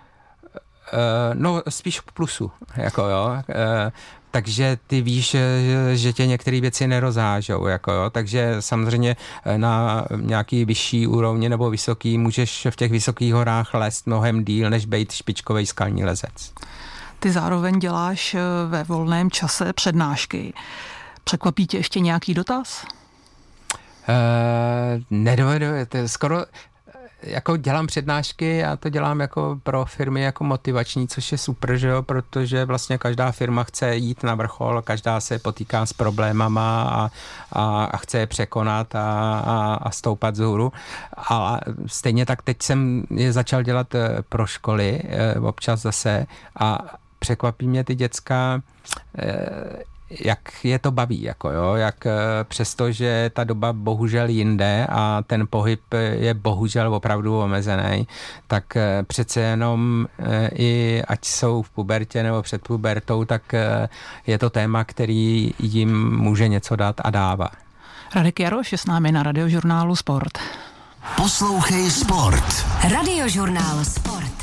Uh, 0.93 1.35
no, 1.35 1.63
spíš 1.69 2.01
k 2.01 2.13
plusu, 2.13 2.51
jako 2.77 3.03
jo. 3.03 3.27
Uh, 3.49 3.93
takže 4.31 4.79
ty 4.87 5.01
víš, 5.01 5.31
že, 5.31 5.97
že 5.97 6.13
tě 6.13 6.27
některé 6.27 6.61
věci 6.61 6.87
nerozážou, 6.87 7.67
jako 7.67 7.93
jo. 7.93 8.11
takže 8.11 8.57
samozřejmě 8.61 9.17
eh, 9.45 9.59
na 9.59 10.05
nějaký 10.17 10.65
vyšší 10.65 11.07
úrovni 11.07 11.49
nebo 11.49 11.71
vysoký 11.71 12.19
můžeš 12.19 12.67
v 12.71 12.77
těch 12.77 12.91
vysokých 12.91 13.35
horách 13.35 13.75
lézt 13.75 14.07
mnohem 14.07 14.45
díl, 14.45 14.71
než 14.71 14.87
být 14.87 15.13
špičkový 15.13 15.67
skalní 15.67 16.05
lezec. 16.05 16.53
Ty 17.21 17.31
zároveň 17.31 17.79
děláš 17.79 18.37
ve 18.69 18.85
volném 18.85 19.31
čase 19.31 19.73
přednášky. 19.73 20.53
Překvapí 21.25 21.67
tě 21.67 21.77
ještě 21.77 22.01
nějaký 22.01 22.35
dotaz? 22.35 22.85
Uh, 24.09 25.03
nedovedu, 25.11 25.67
to 25.89 25.97
je 25.97 26.09
skoro, 26.09 26.45
jako 27.23 27.57
dělám 27.57 27.87
přednášky, 27.87 28.57
já 28.57 28.77
to 28.77 28.89
dělám 28.89 29.21
jako 29.21 29.61
pro 29.63 29.85
firmy 29.85 30.23
jako 30.23 30.45
motivační, 30.45 31.09
což 31.09 31.33
je 31.33 31.39
super, 31.39 31.77
že 31.77 31.89
jo, 31.89 32.03
protože 32.03 32.65
vlastně 32.65 32.99
každá 32.99 33.33
firma 33.33 33.65
chce 33.65 33.97
jít 33.97 34.23
na 34.23 34.35
vrchol, 34.35 34.83
každá 34.83 35.21
se 35.21 35.39
potýká 35.39 35.87
s 35.87 35.93
problémama 35.93 36.83
a, 36.83 37.11
a, 37.53 37.85
a 37.85 37.97
chce 37.97 38.19
je 38.19 38.27
překonat 38.27 38.95
a, 38.95 39.39
a, 39.39 39.75
a 39.75 39.91
stoupat 39.91 40.37
z 40.37 40.39
hůru. 40.39 40.73
A 41.31 41.61
stejně 41.87 42.27
tak 42.27 42.43
teď 42.43 42.63
jsem 42.63 43.05
je 43.11 43.33
začal 43.33 43.63
dělat 43.63 43.95
eh, 43.95 44.09
pro 44.29 44.47
školy 44.47 45.01
eh, 45.05 45.41
občas 45.41 45.83
zase 45.83 46.27
a 46.61 46.79
překvapí 47.19 47.69
mě 47.69 47.85
ty 47.85 47.95
děcka, 47.95 48.63
eh, 49.19 49.91
jak 50.11 50.65
je 50.65 50.79
to 50.79 50.91
baví, 50.91 51.23
jako 51.23 51.51
jo, 51.51 51.75
jak 51.75 52.07
eh, 52.07 52.13
přesto, 52.45 52.93
že 52.93 53.31
ta 53.35 53.45
doba 53.45 53.73
bohužel 53.73 54.29
jinde 54.29 54.87
a 54.91 55.23
ten 55.27 55.47
pohyb 55.51 55.81
je 56.13 56.35
bohužel 56.35 56.95
opravdu 56.95 57.39
omezený, 57.39 58.09
tak 58.47 58.77
eh, 58.77 59.03
přece 59.07 59.41
jenom 59.41 60.07
eh, 60.19 60.51
i 60.55 61.03
ať 61.09 61.25
jsou 61.25 61.63
v 61.63 61.71
pubertě 61.71 62.23
nebo 62.23 62.43
před 62.43 62.63
pubertou, 62.63 63.25
tak 63.25 63.43
je 64.27 64.39
to 64.39 64.51
téma, 64.51 64.85
který 64.85 65.55
jim 65.59 66.17
může 66.17 66.49
něco 66.49 66.77
dát 66.77 67.01
a 67.05 67.11
dává. 67.11 67.51
Radek 68.15 68.41
Jaroš 68.41 68.73
je 68.73 68.79
s 68.79 68.87
námi 68.87 69.13
na 69.13 69.23
radiožurnálu 69.23 69.97
Sport. 69.97 70.39
Poslouchej 71.17 71.91
Sport. 71.91 72.67
Radiožurnál 72.91 73.85
Sport. 73.85 74.40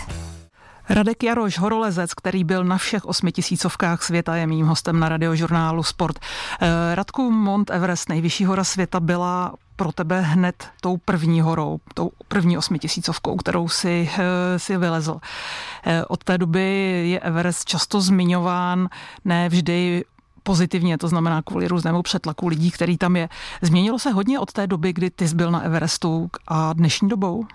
Radek 0.89 1.23
Jaroš, 1.23 1.59
horolezec, 1.59 2.13
který 2.13 2.43
byl 2.43 2.63
na 2.63 2.77
všech 2.77 3.05
osmi 3.05 3.31
tisícovkách 3.31 4.03
světa, 4.03 4.35
je 4.35 4.47
mým 4.47 4.65
hostem 4.65 4.99
na 4.99 5.09
radiožurnálu 5.09 5.83
Sport. 5.83 6.19
Eh, 6.61 6.95
Radku, 6.95 7.31
Mont 7.31 7.69
Everest, 7.69 8.09
nejvyšší 8.09 8.45
hora 8.45 8.63
světa, 8.63 8.99
byla 8.99 9.53
pro 9.75 9.91
tebe 9.91 10.21
hned 10.21 10.67
tou 10.81 10.97
první 10.97 11.41
horou, 11.41 11.79
tou 11.93 12.11
první 12.27 12.57
osmitisícovkou, 12.57 13.35
kterou 13.35 13.69
si, 13.69 14.09
eh, 14.17 14.59
si 14.59 14.77
vylezl. 14.77 15.19
Eh, 15.85 16.05
od 16.05 16.23
té 16.23 16.37
doby 16.37 17.03
je 17.09 17.19
Everest 17.19 17.65
často 17.65 18.01
zmiňován, 18.01 18.89
ne 19.25 19.49
vždy 19.49 20.03
pozitivně, 20.43 20.97
to 20.97 21.07
znamená 21.07 21.41
kvůli 21.41 21.67
různému 21.67 22.01
přetlaku 22.01 22.47
lidí, 22.47 22.71
který 22.71 22.97
tam 22.97 23.15
je. 23.15 23.29
Změnilo 23.61 23.99
se 23.99 24.11
hodně 24.11 24.39
od 24.39 24.51
té 24.53 24.67
doby, 24.67 24.93
kdy 24.93 25.09
ty 25.09 25.27
jsi 25.27 25.35
byl 25.35 25.51
na 25.51 25.61
Everestu 25.61 26.29
a 26.47 26.73
dnešní 26.73 27.09
dobou? 27.09 27.45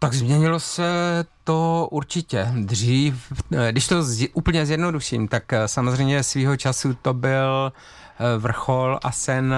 Tak 0.00 0.14
změnilo 0.14 0.60
se 0.60 1.24
to 1.44 1.88
určitě. 1.90 2.52
Dřív, 2.56 3.32
eh, 3.52 3.72
když 3.72 3.86
to 3.88 4.02
z, 4.02 4.28
úplně 4.34 4.66
zjednoduším, 4.66 5.28
tak 5.28 5.52
eh, 5.52 5.68
samozřejmě 5.68 6.22
svýho 6.22 6.56
času 6.56 6.94
to 6.94 7.14
byl 7.14 7.72
eh, 7.72 8.38
vrchol 8.38 8.98
a 9.02 9.12
sen 9.12 9.54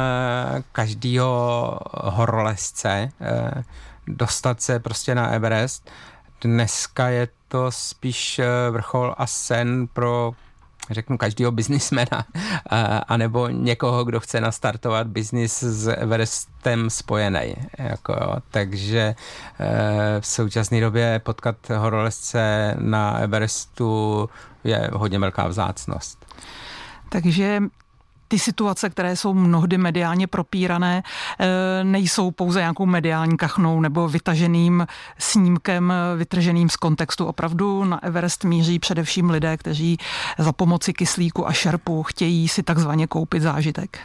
každého 0.72 1.78
horolezce 1.92 3.08
dostat 4.06 4.62
se 4.62 4.78
prostě 4.78 5.14
na 5.14 5.28
Everest. 5.28 5.90
Dneska 6.40 7.08
je 7.08 7.28
to 7.48 7.70
spíš 7.70 8.40
vrchol 8.70 9.14
a 9.18 9.26
sen 9.26 9.86
pro 9.86 10.32
řeknu, 10.90 11.18
každého 11.18 11.52
biznismena, 11.52 12.24
anebo 13.08 13.48
někoho, 13.48 14.04
kdo 14.04 14.20
chce 14.20 14.40
nastartovat 14.40 15.06
biznis 15.06 15.62
s 15.62 15.88
Everestem 15.88 16.90
spojený. 16.90 17.54
Jako. 17.78 18.42
Takže 18.50 19.00
e, 19.00 19.14
v 20.20 20.26
současné 20.26 20.80
době 20.80 21.20
potkat 21.24 21.56
horolezce 21.76 22.74
na 22.78 23.18
Everestu 23.18 24.28
je 24.64 24.90
hodně 24.92 25.18
velká 25.18 25.48
vzácnost. 25.48 26.26
Takže 27.08 27.62
ty 28.30 28.38
situace, 28.38 28.90
které 28.90 29.16
jsou 29.16 29.34
mnohdy 29.34 29.78
mediálně 29.78 30.26
propírané, 30.26 31.02
eh, 31.40 31.84
nejsou 31.84 32.30
pouze 32.30 32.60
nějakou 32.60 32.86
mediální 32.86 33.36
kachnou 33.36 33.80
nebo 33.80 34.08
vytaženým 34.08 34.86
snímkem, 35.18 35.92
vytrženým 36.16 36.68
z 36.68 36.76
kontextu. 36.76 37.26
Opravdu 37.26 37.84
na 37.84 38.02
Everest 38.02 38.44
míří 38.44 38.78
především 38.78 39.30
lidé, 39.30 39.56
kteří 39.56 39.98
za 40.38 40.52
pomoci 40.52 40.92
kyslíku 40.92 41.48
a 41.48 41.52
šerpu 41.52 42.02
chtějí 42.02 42.48
si 42.48 42.62
takzvaně 42.62 43.06
koupit 43.06 43.42
zážitek. 43.42 43.98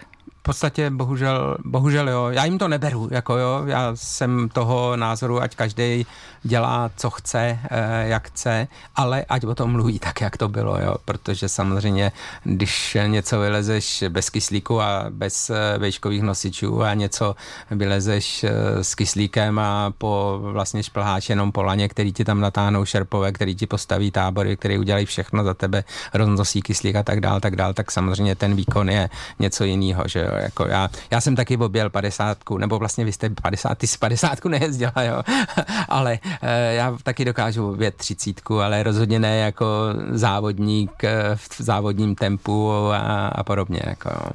Podstatě 0.46 0.90
bohužel, 0.90 1.58
bohužel 1.66 2.10
jo. 2.10 2.28
Já 2.30 2.46
jim 2.46 2.58
to 2.58 2.68
neberu, 2.68 3.10
jako 3.12 3.38
jo. 3.38 3.64
Já 3.66 3.92
jsem 3.96 4.50
toho 4.50 4.96
názoru, 4.96 5.42
ať 5.42 5.56
každý 5.56 6.06
dělá, 6.44 6.92
co 6.96 7.10
chce, 7.10 7.60
eh, 7.70 8.08
jak 8.08 8.28
chce, 8.28 8.68
ale 8.96 9.26
ať 9.30 9.44
o 9.46 9.56
tom 9.56 9.72
mluví 9.72 10.00
tak, 10.00 10.22
jak 10.22 10.38
to 10.38 10.50
bylo, 10.50 10.80
jo. 10.80 10.96
Protože 11.06 11.50
samozřejmě, 11.50 12.12
když 12.44 12.98
něco 13.08 13.40
vylezeš 13.40 14.04
bez 14.10 14.30
kyslíku 14.30 14.82
a 14.82 15.06
bez 15.10 15.50
eh, 15.50 15.78
vejškových 15.78 16.22
nosičů 16.22 16.84
a 16.84 16.94
něco 16.94 17.36
vylezeš 17.72 18.44
eh, 18.44 18.84
s 18.84 18.96
kyslíkem 18.96 19.60
a 19.60 19.94
po 19.98 20.40
vlastně 20.42 20.84
šplháč 20.84 21.30
jenom 21.30 21.52
po 21.52 21.64
laně, 21.64 21.90
který 21.90 22.14
ti 22.14 22.26
tam 22.26 22.40
natáhnou 22.42 22.86
šerpové, 22.86 23.32
který 23.32 23.56
ti 23.56 23.68
postaví 23.68 24.12
tábory, 24.12 24.58
který 24.58 24.78
udělají 24.78 25.06
všechno 25.06 25.44
za 25.44 25.54
tebe, 25.54 25.84
roznosí 26.14 26.62
kyslík 26.62 26.96
a 26.96 27.04
tak 27.04 27.22
dál, 27.22 27.40
tak 27.40 27.56
dál, 27.56 27.74
tak 27.74 27.92
samozřejmě 27.92 28.36
ten 28.36 28.56
výkon 28.56 28.90
je 28.90 29.10
něco 29.40 29.64
jiného, 29.64 30.04
že 30.08 30.20
jo. 30.20 30.35
Jako 30.38 30.68
já, 30.68 30.90
já 31.12 31.22
jsem 31.22 31.36
taky 31.36 31.58
objel 31.58 31.90
padesátku, 31.90 32.58
nebo 32.58 32.80
vlastně 32.80 33.06
vy 33.06 33.12
jste 33.12 33.30
50, 33.30 33.78
ty 33.78 33.88
z 33.88 33.98
padesátku 33.98 34.50
nejezdila, 34.50 34.94
jo. 34.98 35.22
ale 35.90 36.20
e, 36.42 36.74
já 36.74 36.98
taky 37.04 37.26
dokážu 37.26 37.72
vět 37.72 37.96
třicítku, 37.96 38.62
ale 38.62 38.84
rozhodně 38.84 39.20
ne 39.20 39.38
jako 39.38 39.66
závodník 40.12 41.04
e, 41.04 41.36
v 41.36 41.62
závodním 41.62 42.16
tempu 42.16 42.72
a, 42.92 43.28
a 43.28 43.44
podobně, 43.44 43.82
jako 43.86 44.10
jo. 44.10 44.32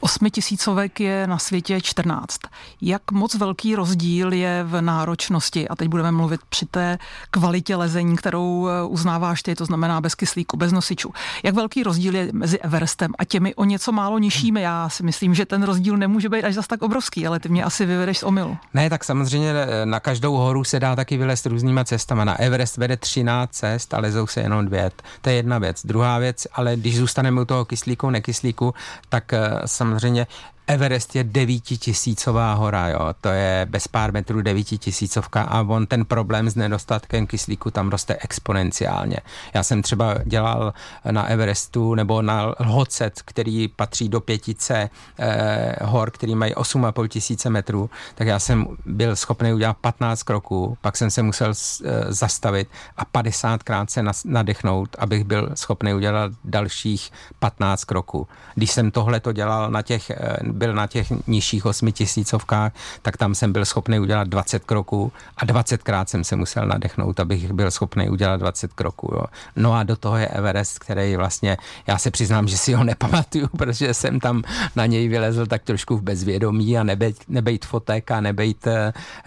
Osmitisícovek 0.00 1.00
je 1.00 1.26
na 1.26 1.38
světě 1.38 1.80
14. 1.80 2.40
Jak 2.82 3.12
moc 3.12 3.34
velký 3.34 3.74
rozdíl 3.74 4.32
je 4.32 4.64
v 4.64 4.80
náročnosti, 4.80 5.68
a 5.68 5.76
teď 5.76 5.88
budeme 5.88 6.12
mluvit 6.12 6.40
při 6.48 6.66
té 6.66 6.98
kvalitě 7.30 7.76
lezení, 7.76 8.16
kterou 8.16 8.68
eh, 8.68 8.84
uznáváš 8.84 9.42
ty, 9.42 9.54
to 9.54 9.64
znamená 9.64 10.00
bez 10.00 10.14
kyslíku, 10.14 10.56
bez 10.56 10.72
nosičů. 10.72 11.12
Jak 11.42 11.54
velký 11.54 11.82
rozdíl 11.82 12.14
je 12.14 12.28
mezi 12.32 12.58
Everestem 12.58 13.12
a 13.18 13.24
těmi 13.24 13.54
o 13.54 13.64
něco 13.64 13.92
málo 13.92 14.18
nižšími? 14.18 14.62
Já 14.62 14.88
si 14.88 15.02
myslím, 15.02 15.34
že 15.34 15.46
ten 15.46 15.62
rozdíl 15.62 15.96
nemůže 15.96 16.28
být 16.28 16.44
až 16.44 16.54
zas 16.54 16.66
tak 16.66 16.82
obrovský, 16.82 17.26
ale 17.26 17.40
ty 17.40 17.48
mě 17.48 17.64
asi 17.64 17.86
vyvedeš 17.86 18.18
z 18.18 18.22
omylu. 18.22 18.56
Ne, 18.74 18.90
tak 18.90 19.04
samozřejmě 19.04 19.52
eh, 19.52 19.86
na 19.86 20.00
každou 20.00 20.36
horu 20.36 20.64
se 20.64 20.80
dá 20.80 20.96
taky 20.96 21.16
vylézt 21.16 21.46
různýma 21.46 21.84
cestama. 21.84 22.24
Na 22.24 22.40
Everest 22.40 22.76
vede 22.76 22.96
13 22.96 23.50
cest 23.50 23.94
a 23.94 24.00
lezou 24.00 24.26
se 24.26 24.40
jenom 24.40 24.66
dvě. 24.66 24.90
To 25.20 25.30
je 25.30 25.36
jedna 25.36 25.58
věc. 25.58 25.86
Druhá 25.86 26.18
věc, 26.18 26.46
ale 26.52 26.76
když 26.76 26.98
zůstaneme 26.98 27.40
u 27.40 27.44
toho 27.44 27.64
kyslíku, 27.64 28.10
nekyslíku, 28.10 28.74
tak 29.08 29.32
jsem 29.66 29.87
eh, 29.87 29.87
samozřejmě 29.90 30.26
Everest 30.68 31.16
je 31.16 31.24
devítitisícová 31.24 32.54
hora, 32.54 32.88
jo. 32.88 33.00
To 33.20 33.28
je 33.28 33.66
bez 33.70 33.88
pár 33.88 34.12
metrů 34.12 34.42
devítitisícovka 34.42 35.42
a 35.42 35.60
on 35.62 35.86
ten 35.86 36.04
problém 36.04 36.50
s 36.50 36.54
nedostatkem 36.54 37.26
kyslíku 37.26 37.70
tam 37.70 37.88
roste 37.88 38.16
exponenciálně. 38.20 39.16
Já 39.54 39.62
jsem 39.62 39.82
třeba 39.82 40.14
dělal 40.24 40.74
na 41.10 41.26
Everestu 41.26 41.94
nebo 41.94 42.22
na 42.22 42.54
Lhocet, 42.60 43.22
který 43.24 43.68
patří 43.68 44.08
do 44.08 44.20
pětice 44.20 44.90
eh, 45.18 45.76
hor, 45.82 46.10
který 46.10 46.34
mají 46.34 46.54
8,5 46.54 47.08
tisíce 47.08 47.50
metrů, 47.50 47.90
tak 48.14 48.26
já 48.26 48.38
jsem 48.38 48.66
byl 48.86 49.16
schopný 49.16 49.52
udělat 49.52 49.76
15 49.76 50.22
kroků, 50.22 50.78
pak 50.80 50.96
jsem 50.96 51.10
se 51.10 51.22
musel 51.22 51.52
eh, 51.52 52.12
zastavit 52.12 52.68
a 52.96 53.04
50krát 53.04 53.86
se 53.88 54.02
nadechnout, 54.24 54.96
abych 54.98 55.24
byl 55.24 55.50
schopný 55.54 55.94
udělat 55.94 56.32
dalších 56.44 57.10
15 57.38 57.84
kroků. 57.84 58.28
Když 58.54 58.70
jsem 58.70 58.90
tohle 58.90 59.20
to 59.20 59.32
dělal 59.32 59.70
na 59.70 59.77
těch 59.82 60.10
eh, 60.10 60.36
byl 60.42 60.74
na 60.74 60.86
těch 60.86 61.12
nižších 61.26 61.66
osmitisícovkách, 61.66 62.72
tak 63.02 63.16
tam 63.16 63.34
jsem 63.34 63.52
byl 63.52 63.64
schopný 63.64 63.98
udělat 64.00 64.28
20 64.28 64.64
kroků 64.64 65.12
a 65.36 65.46
20krát 65.46 66.04
jsem 66.04 66.24
se 66.24 66.36
musel 66.36 66.66
nadechnout, 66.66 67.20
abych 67.20 67.52
byl 67.52 67.70
schopný 67.70 68.08
udělat 68.08 68.36
20 68.36 68.72
kroků. 68.72 69.14
Jo. 69.14 69.24
No 69.56 69.74
a 69.74 69.82
do 69.82 69.96
toho 69.96 70.16
je 70.16 70.28
Everest, 70.28 70.78
který 70.78 71.16
vlastně, 71.16 71.56
já 71.86 71.98
se 71.98 72.10
přiznám, 72.10 72.48
že 72.48 72.56
si 72.56 72.72
ho 72.72 72.84
nepamatuju, 72.84 73.48
protože 73.56 73.94
jsem 73.94 74.20
tam 74.20 74.42
na 74.76 74.86
něj 74.86 75.08
vylezl 75.08 75.46
tak 75.46 75.62
trošku 75.62 75.96
v 75.96 76.02
bezvědomí 76.02 76.78
a 76.78 76.82
nebejt, 76.82 77.16
nebejt 77.28 77.64
fotek 77.64 78.10
a 78.10 78.20
nebejt 78.20 78.66
uh, 78.66 78.72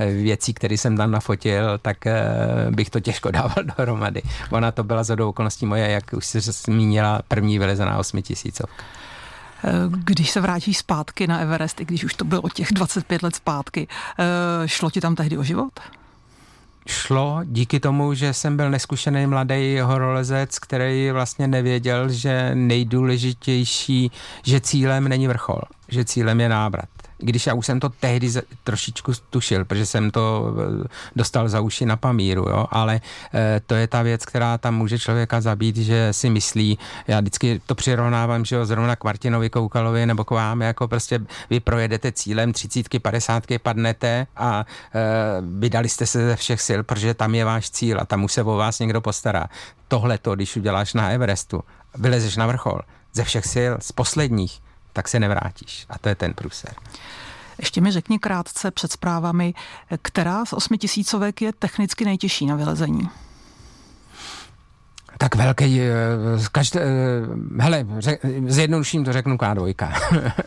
věcí, 0.05 0.53
které 0.53 0.77
jsem 0.77 0.98
tam 0.98 1.12
nafotil, 1.12 1.77
tak 1.81 1.98
uh, 2.05 2.75
bych 2.75 2.89
to 2.89 3.00
těžko 3.00 3.31
dával 3.38 3.63
dohromady. 3.77 4.22
Ona 4.51 4.72
to 4.72 4.84
byla 4.84 5.03
za 5.03 5.15
okolností 5.27 5.65
moje, 5.65 5.89
jak 5.89 6.13
už 6.13 6.25
si 6.25 6.41
zmínila, 6.41 7.22
první 7.27 7.60
vylezená 7.60 7.98
osmitisícovka. 7.98 8.84
Když 9.89 10.32
se 10.32 10.41
vrátíš 10.41 10.77
zpátky 10.77 11.27
na 11.27 11.39
Everest, 11.39 11.82
i 11.82 11.86
když 11.86 12.03
už 12.03 12.13
to 12.13 12.25
bylo 12.25 12.50
těch 12.53 12.68
25 12.72 13.24
let 13.24 13.36
zpátky, 13.36 13.88
eh, 14.20 14.68
šlo 14.68 14.89
ti 14.89 15.01
tam 15.01 15.15
tehdy 15.15 15.38
o 15.38 15.44
život? 15.44 15.80
šlo 16.88 17.39
díky 17.44 17.80
tomu, 17.80 18.13
že 18.13 18.34
jsem 18.34 18.58
byl 18.58 18.70
neskušený 18.70 19.27
mladý 19.27 19.80
horolezec, 19.80 20.60
který 20.60 21.12
vlastně 21.12 21.48
nevěděl, 21.48 22.10
že 22.10 22.51
nejdůležitější, 22.56 24.12
že 24.44 24.59
cílem 24.59 25.07
není 25.07 25.27
vrchol, 25.27 25.62
že 25.88 26.05
cílem 26.05 26.40
je 26.40 26.50
návrat 26.50 27.00
když 27.22 27.48
já 27.48 27.53
už 27.53 27.66
jsem 27.66 27.79
to 27.79 27.90
tehdy 27.90 28.31
trošičku 28.64 29.12
tušil, 29.29 29.66
protože 29.66 29.86
jsem 29.86 30.12
to 30.12 30.53
eh, 30.84 30.88
dostal 31.16 31.50
za 31.50 31.62
uši 31.62 31.86
na 31.86 31.98
pamíru, 31.98 32.50
jo, 32.50 32.68
ale 32.72 33.01
e, 33.34 33.62
to 33.66 33.75
je 33.75 33.88
ta 33.88 34.01
věc, 34.01 34.25
která 34.25 34.57
tam 34.57 34.75
může 34.75 35.00
člověka 35.00 35.42
zabít, 35.42 35.77
že 35.77 36.14
si 36.14 36.29
myslí, 36.29 36.79
já 37.07 37.20
vždycky 37.20 37.62
to 37.66 37.75
přirovnávám, 37.75 38.46
že 38.46 38.55
jo, 38.55 38.66
zrovna 38.66 38.96
k 38.96 39.03
Martinovi 39.03 39.50
Koukalovi 39.50 40.05
nebo 40.05 40.24
k 40.24 40.31
vám, 40.31 40.62
jako 40.62 40.88
prostě 40.88 41.20
vy 41.50 41.60
projedete 41.60 42.12
cílem 42.12 42.53
třicítky, 42.53 43.00
padesátky, 43.00 43.60
padnete 43.60 44.27
a 44.38 44.66
e, 44.96 45.00
vydali 45.42 45.90
jste 45.90 46.05
se 46.05 46.25
ze 46.25 46.36
všech 46.36 46.62
sil, 46.68 46.79
protože 46.84 47.14
tam 47.14 47.36
je 47.36 47.46
váš 47.46 47.70
cíl 47.70 47.98
a 48.01 48.05
tam 48.05 48.24
už 48.24 48.31
se 48.31 48.44
o 48.44 48.55
vás 48.57 48.79
někdo 48.79 49.01
postará. 49.01 49.46
Tohle 49.88 50.18
to, 50.18 50.36
když 50.36 50.55
uděláš 50.55 50.94
na 50.94 51.10
Everestu, 51.10 51.64
vylezeš 51.96 52.38
na 52.38 52.48
vrchol 52.48 52.79
ze 53.14 53.24
všech 53.24 53.46
sil, 53.53 53.72
z 53.79 53.92
posledních, 53.92 54.62
tak 54.94 55.08
se 55.08 55.20
nevrátíš. 55.20 55.86
A 55.90 56.00
to 56.00 56.10
je 56.10 56.16
ten 56.16 56.34
průser. 56.34 56.74
Ještě 57.58 57.82
mi 57.82 57.92
řekni 57.92 58.20
krátce 58.20 58.72
před 58.72 58.92
zprávami, 58.92 59.54
která 60.01 60.46
z 60.46 60.54
osmitisícovek 60.54 61.42
je 61.42 61.54
technicky 61.54 62.06
nejtěžší 62.06 62.46
na 62.46 62.56
vylezení? 62.56 63.10
Tak 65.18 65.36
velký, 65.36 65.82
eh, 65.82 65.94
každé, 66.51 66.82
eh, 66.82 67.62
hele, 67.62 67.86
zjednoduším 68.48 69.06
to 69.06 69.14
řeknu 69.14 69.36
K2. 69.36 69.94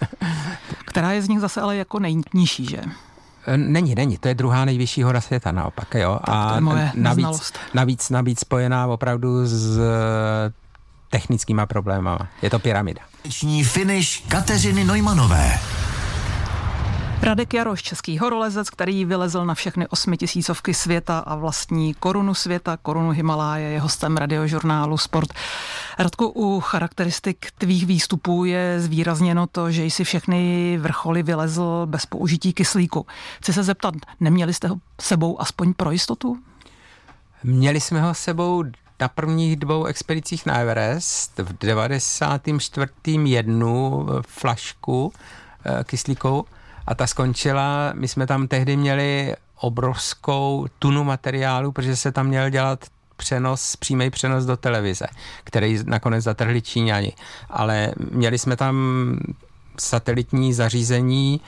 která 0.87 1.13
je 1.13 1.23
z 1.23 1.29
nich 1.29 1.41
zase 1.41 1.61
ale 1.61 1.77
jako 1.77 1.99
nejnižší, 1.99 2.67
že? 2.67 2.81
Eh, 3.47 3.57
není, 3.57 3.95
není, 3.95 4.19
to 4.19 4.29
je 4.29 4.35
druhá 4.35 4.65
nejvyšší 4.65 5.03
hora 5.03 5.21
světa 5.21 5.53
naopak, 5.53 5.95
jo. 5.95 6.19
Tak 6.27 6.35
a 6.35 6.49
to 6.49 6.55
je 6.55 6.61
moje 6.61 6.91
navíc, 6.95 7.53
navíc, 7.75 8.11
navíc 8.11 8.41
spojená 8.41 8.87
opravdu 8.87 9.47
s 9.47 9.81
technickýma 11.15 11.67
problémama. 11.67 12.27
Je 12.43 12.51
to 12.51 12.59
pyramida. 12.59 13.01
Finish 13.63 14.27
Kateřiny 14.29 14.85
Nojmanové. 14.85 15.61
Radek 17.23 17.55
Jaroš, 17.55 17.83
český 17.83 18.19
horolezec, 18.19 18.71
který 18.71 19.05
vylezl 19.05 19.45
na 19.45 19.55
všechny 19.55 19.89
osmitisícovky 19.89 20.75
světa 20.75 21.19
a 21.19 21.35
vlastní 21.35 21.95
korunu 21.95 22.35
světa, 22.35 22.79
korunu 22.83 23.11
Himaláje, 23.11 23.69
je 23.71 23.81
hostem 23.81 24.17
radiožurnálu 24.17 24.99
Sport. 24.99 25.33
Radku, 25.99 26.27
u 26.29 26.61
charakteristik 26.61 27.47
tvých 27.59 27.87
výstupů 27.87 28.45
je 28.45 28.81
zvýrazněno 28.81 29.47
to, 29.47 29.71
že 29.71 29.85
jsi 29.85 30.05
všechny 30.05 30.79
vrcholy 30.81 31.23
vylezl 31.23 31.87
bez 31.87 32.07
použití 32.07 32.53
kyslíku. 32.53 33.07
Chci 33.39 33.53
se 33.53 33.63
zeptat, 33.63 33.95
neměli 34.21 34.55
jste 34.55 34.69
ho 34.69 34.77
sebou 35.01 35.41
aspoň 35.41 35.75
pro 35.75 35.91
jistotu? 35.91 36.39
Měli 37.45 37.81
jsme 37.81 38.03
ho 38.03 38.15
sebou 38.15 38.65
na 39.01 39.09
prvních 39.09 39.57
dvou 39.57 39.85
expedicích 39.85 40.47
na 40.47 40.59
Everest 40.59 41.39
v 41.39 41.59
94. 41.59 42.87
jednu 43.25 44.07
flašku 44.27 45.13
eh, 45.65 45.85
kyslíkovou 45.85 46.45
a 46.87 46.95
ta 46.95 47.07
skončila, 47.07 47.93
my 47.95 48.09
jsme 48.09 48.27
tam 48.27 48.49
tehdy 48.49 48.77
měli 48.77 49.35
obrovskou 49.61 50.67
tunu 50.79 51.05
materiálu, 51.05 51.73
protože 51.73 51.97
se 51.97 52.13
tam 52.13 52.27
měl 52.27 52.51
dělat 52.51 52.85
přenos, 53.17 53.77
přímý 53.77 54.11
přenos 54.11 54.45
do 54.45 54.57
televize, 54.57 55.07
který 55.45 55.79
nakonec 55.85 56.25
zatrhli 56.25 56.63
Číňani. 56.63 57.13
Ale 57.51 57.93
měli 58.11 58.39
jsme 58.39 58.57
tam 58.57 58.77
satelitní 59.81 60.53
zařízení, 60.53 61.41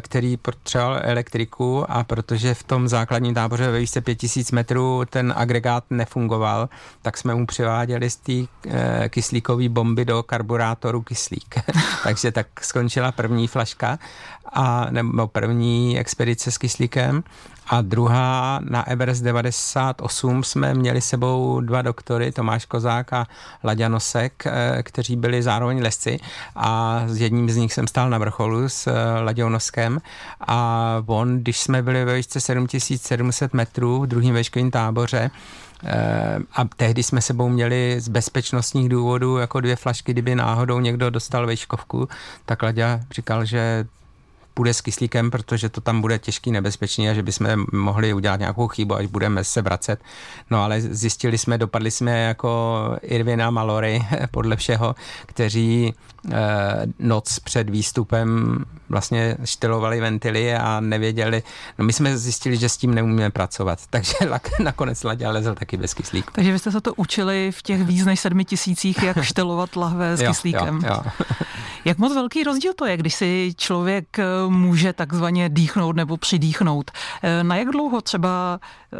který 0.00 0.36
potřeboval 0.36 1.00
elektriku 1.02 1.84
a 1.88 2.04
protože 2.04 2.54
v 2.54 2.62
tom 2.62 2.88
základním 2.88 3.34
táboře 3.34 3.70
ve 3.70 3.78
výšce 3.78 4.00
5000 4.00 4.52
metrů 4.52 5.02
ten 5.10 5.34
agregát 5.36 5.84
nefungoval, 5.90 6.68
tak 7.02 7.18
jsme 7.18 7.34
mu 7.34 7.46
přiváděli 7.46 8.10
z 8.10 8.16
té 8.16 8.32
eh, 8.68 9.08
kyslíkové 9.08 9.68
bomby 9.68 10.04
do 10.04 10.22
karburátoru 10.22 11.02
kyslík. 11.02 11.54
Takže 12.02 12.32
tak 12.32 12.46
skončila 12.60 13.12
první 13.12 13.46
flaška 13.46 13.98
a 14.52 14.86
nebo 14.90 15.26
první 15.26 15.98
expedice 15.98 16.50
s 16.50 16.58
kyslíkem 16.58 17.22
a 17.66 17.80
druhá 17.80 18.60
na 18.62 18.88
Everest 18.88 19.22
98 19.22 20.44
jsme 20.44 20.74
měli 20.74 21.00
sebou 21.00 21.60
dva 21.60 21.82
doktory, 21.82 22.32
Tomáš 22.32 22.64
Kozák 22.64 23.12
a 23.12 23.26
Laďa 23.64 23.88
Nosek, 23.88 24.46
eh, 24.46 24.82
kteří 24.82 25.16
byli 25.16 25.42
zároveň 25.42 25.82
lesci 25.82 26.18
a 26.56 27.02
s 27.06 27.20
jedním 27.20 27.50
z 27.50 27.56
nich 27.56 27.72
jsem 27.72 27.86
stál 27.86 28.10
na 28.10 28.18
vrcholu 28.18 28.68
s 28.68 28.86
eh, 28.86 29.20
Laďou 29.20 29.43
Noskem 29.48 30.00
a 30.40 31.02
on, 31.06 31.38
když 31.38 31.60
jsme 31.60 31.82
byli 31.82 32.04
ve 32.04 32.16
výšce 32.16 32.40
7700 32.40 33.54
metrů 33.54 34.00
v 34.00 34.06
druhém 34.06 34.34
veškovém 34.34 34.70
táboře, 34.70 35.30
a 36.52 36.64
tehdy 36.76 37.02
jsme 37.02 37.20
sebou 37.20 37.48
měli 37.48 37.96
z 38.00 38.08
bezpečnostních 38.08 38.88
důvodů 38.88 39.36
jako 39.36 39.60
dvě 39.60 39.76
flašky, 39.76 40.12
kdyby 40.12 40.34
náhodou 40.34 40.80
někdo 40.80 41.10
dostal 41.10 41.46
vejškovku, 41.46 42.08
tak 42.46 42.62
Laďa 42.62 43.00
říkal, 43.10 43.44
že 43.44 43.86
půjde 44.54 44.74
s 44.74 44.80
kyslíkem, 44.80 45.30
protože 45.30 45.68
to 45.68 45.80
tam 45.80 46.00
bude 46.00 46.18
těžký, 46.18 46.50
nebezpečný 46.50 47.08
a 47.08 47.14
že 47.14 47.22
bychom 47.22 47.64
mohli 47.72 48.14
udělat 48.14 48.40
nějakou 48.40 48.68
chybu, 48.68 48.94
až 48.94 49.06
budeme 49.06 49.44
se 49.44 49.62
vracet. 49.62 50.00
No 50.50 50.62
ale 50.62 50.80
zjistili 50.80 51.38
jsme, 51.38 51.58
dopadli 51.58 51.90
jsme 51.90 52.22
jako 52.22 52.74
Irvina 53.02 53.50
Malory 53.50 54.02
podle 54.30 54.56
všeho, 54.56 54.94
kteří 55.26 55.94
eh, 56.32 56.34
noc 56.98 57.38
před 57.38 57.70
výstupem 57.70 58.58
vlastně 58.88 59.36
štelovali 59.44 60.00
ventily 60.00 60.54
a 60.54 60.80
nevěděli. 60.80 61.42
No 61.78 61.84
my 61.84 61.92
jsme 61.92 62.18
zjistili, 62.18 62.56
že 62.56 62.68
s 62.68 62.76
tím 62.76 62.94
neumíme 62.94 63.30
pracovat, 63.30 63.78
takže 63.90 64.14
nakonec 64.60 65.04
Ladě 65.04 65.28
lezl 65.28 65.54
taky 65.54 65.76
bez 65.76 65.94
kyslíku. 65.94 66.32
Takže 66.32 66.52
vy 66.52 66.58
jste 66.58 66.72
se 66.72 66.80
to 66.80 66.94
učili 66.94 67.50
v 67.52 67.62
těch 67.62 67.82
víc 67.82 68.04
než 68.04 68.20
sedmi 68.20 68.44
tisících, 68.44 69.02
jak 69.02 69.22
štelovat 69.22 69.76
lahve 69.76 70.16
s 70.16 70.20
jo, 70.20 70.28
kyslíkem. 70.28 70.80
Jo, 70.84 70.90
jo. 70.90 71.26
Jak 71.84 71.98
moc 71.98 72.14
velký 72.14 72.44
rozdíl 72.44 72.72
to 72.76 72.86
je, 72.86 72.96
když 72.96 73.14
si 73.14 73.54
člověk 73.56 74.18
eh, 74.18 74.24
může 74.50 74.92
takzvaně 74.92 75.48
dýchnout 75.48 75.96
nebo 75.96 76.16
přidýchnout? 76.16 76.90
Eh, 77.22 77.44
na 77.44 77.56
jak 77.56 77.68
dlouho 77.68 78.00
třeba 78.00 78.60
eh, 78.92 78.98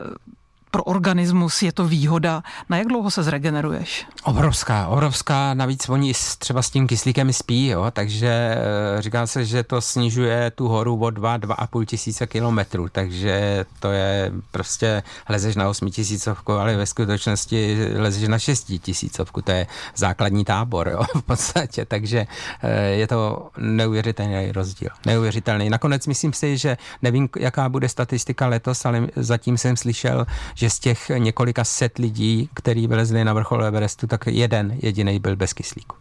pro 0.74 0.84
organismus 0.84 1.62
je 1.62 1.72
to 1.72 1.86
výhoda. 1.86 2.42
Na 2.68 2.76
jak 2.76 2.86
dlouho 2.86 3.10
se 3.10 3.22
zregeneruješ? 3.22 4.06
Obrovská, 4.22 4.88
obrovská. 4.88 5.54
Navíc 5.54 5.88
oni 5.88 6.12
třeba 6.38 6.62
s 6.62 6.70
tím 6.70 6.86
kyslíkem 6.86 7.32
spí, 7.32 7.66
jo, 7.66 7.86
takže 7.90 8.28
eh, 8.28 9.02
říká 9.02 9.26
se, 9.26 9.44
že 9.44 9.62
to 9.62 9.80
snižuje 9.80 10.50
tu 10.50 10.68
horu 10.68 10.98
o 11.00 11.10
2, 11.10 11.38
2,5 11.38 11.84
tisíce 11.84 12.26
kilometrů, 12.26 12.88
takže 12.88 13.64
to 13.80 13.92
je 13.92 14.32
prostě, 14.50 15.02
lezeš 15.28 15.56
na 15.56 15.68
8 15.68 15.90
tisícovku, 15.90 16.52
ale 16.52 16.76
ve 16.76 16.86
skutečnosti 16.86 17.88
lezeš 17.96 18.28
na 18.28 18.38
6 18.38 18.72
tisícovku, 18.82 19.42
to 19.42 19.50
je 19.50 19.66
základní 19.96 20.44
tábor, 20.44 20.88
jo, 20.88 21.02
v 21.14 21.22
podstatě, 21.22 21.84
takže 21.84 22.26
eh, 22.62 22.82
je 22.82 23.06
to 23.06 23.48
neuvěřitelný 23.58 24.52
rozdíl. 24.52 24.90
Neuvěřitelný. 25.06 25.70
Nakonec 25.70 26.06
myslím 26.06 26.32
si, 26.32 26.58
že 26.58 26.76
nevím, 27.02 27.28
jaká 27.38 27.68
bude 27.68 27.88
statistika 27.88 28.46
letos, 28.46 28.86
ale 28.86 29.06
zatím 29.16 29.58
jsem 29.58 29.76
slyšel, 29.76 30.26
že 30.54 30.63
že 30.64 30.70
z 30.70 30.78
těch 30.78 31.10
několika 31.18 31.64
set 31.64 31.98
lidí, 31.98 32.48
kteří 32.54 32.86
vylezli 32.86 33.24
na 33.24 33.32
vrchol 33.32 33.64
Everestu, 33.64 34.06
tak 34.06 34.26
jeden 34.26 34.76
jediný 34.82 35.18
byl 35.18 35.36
bez 35.36 35.52
kyslíku. 35.52 35.96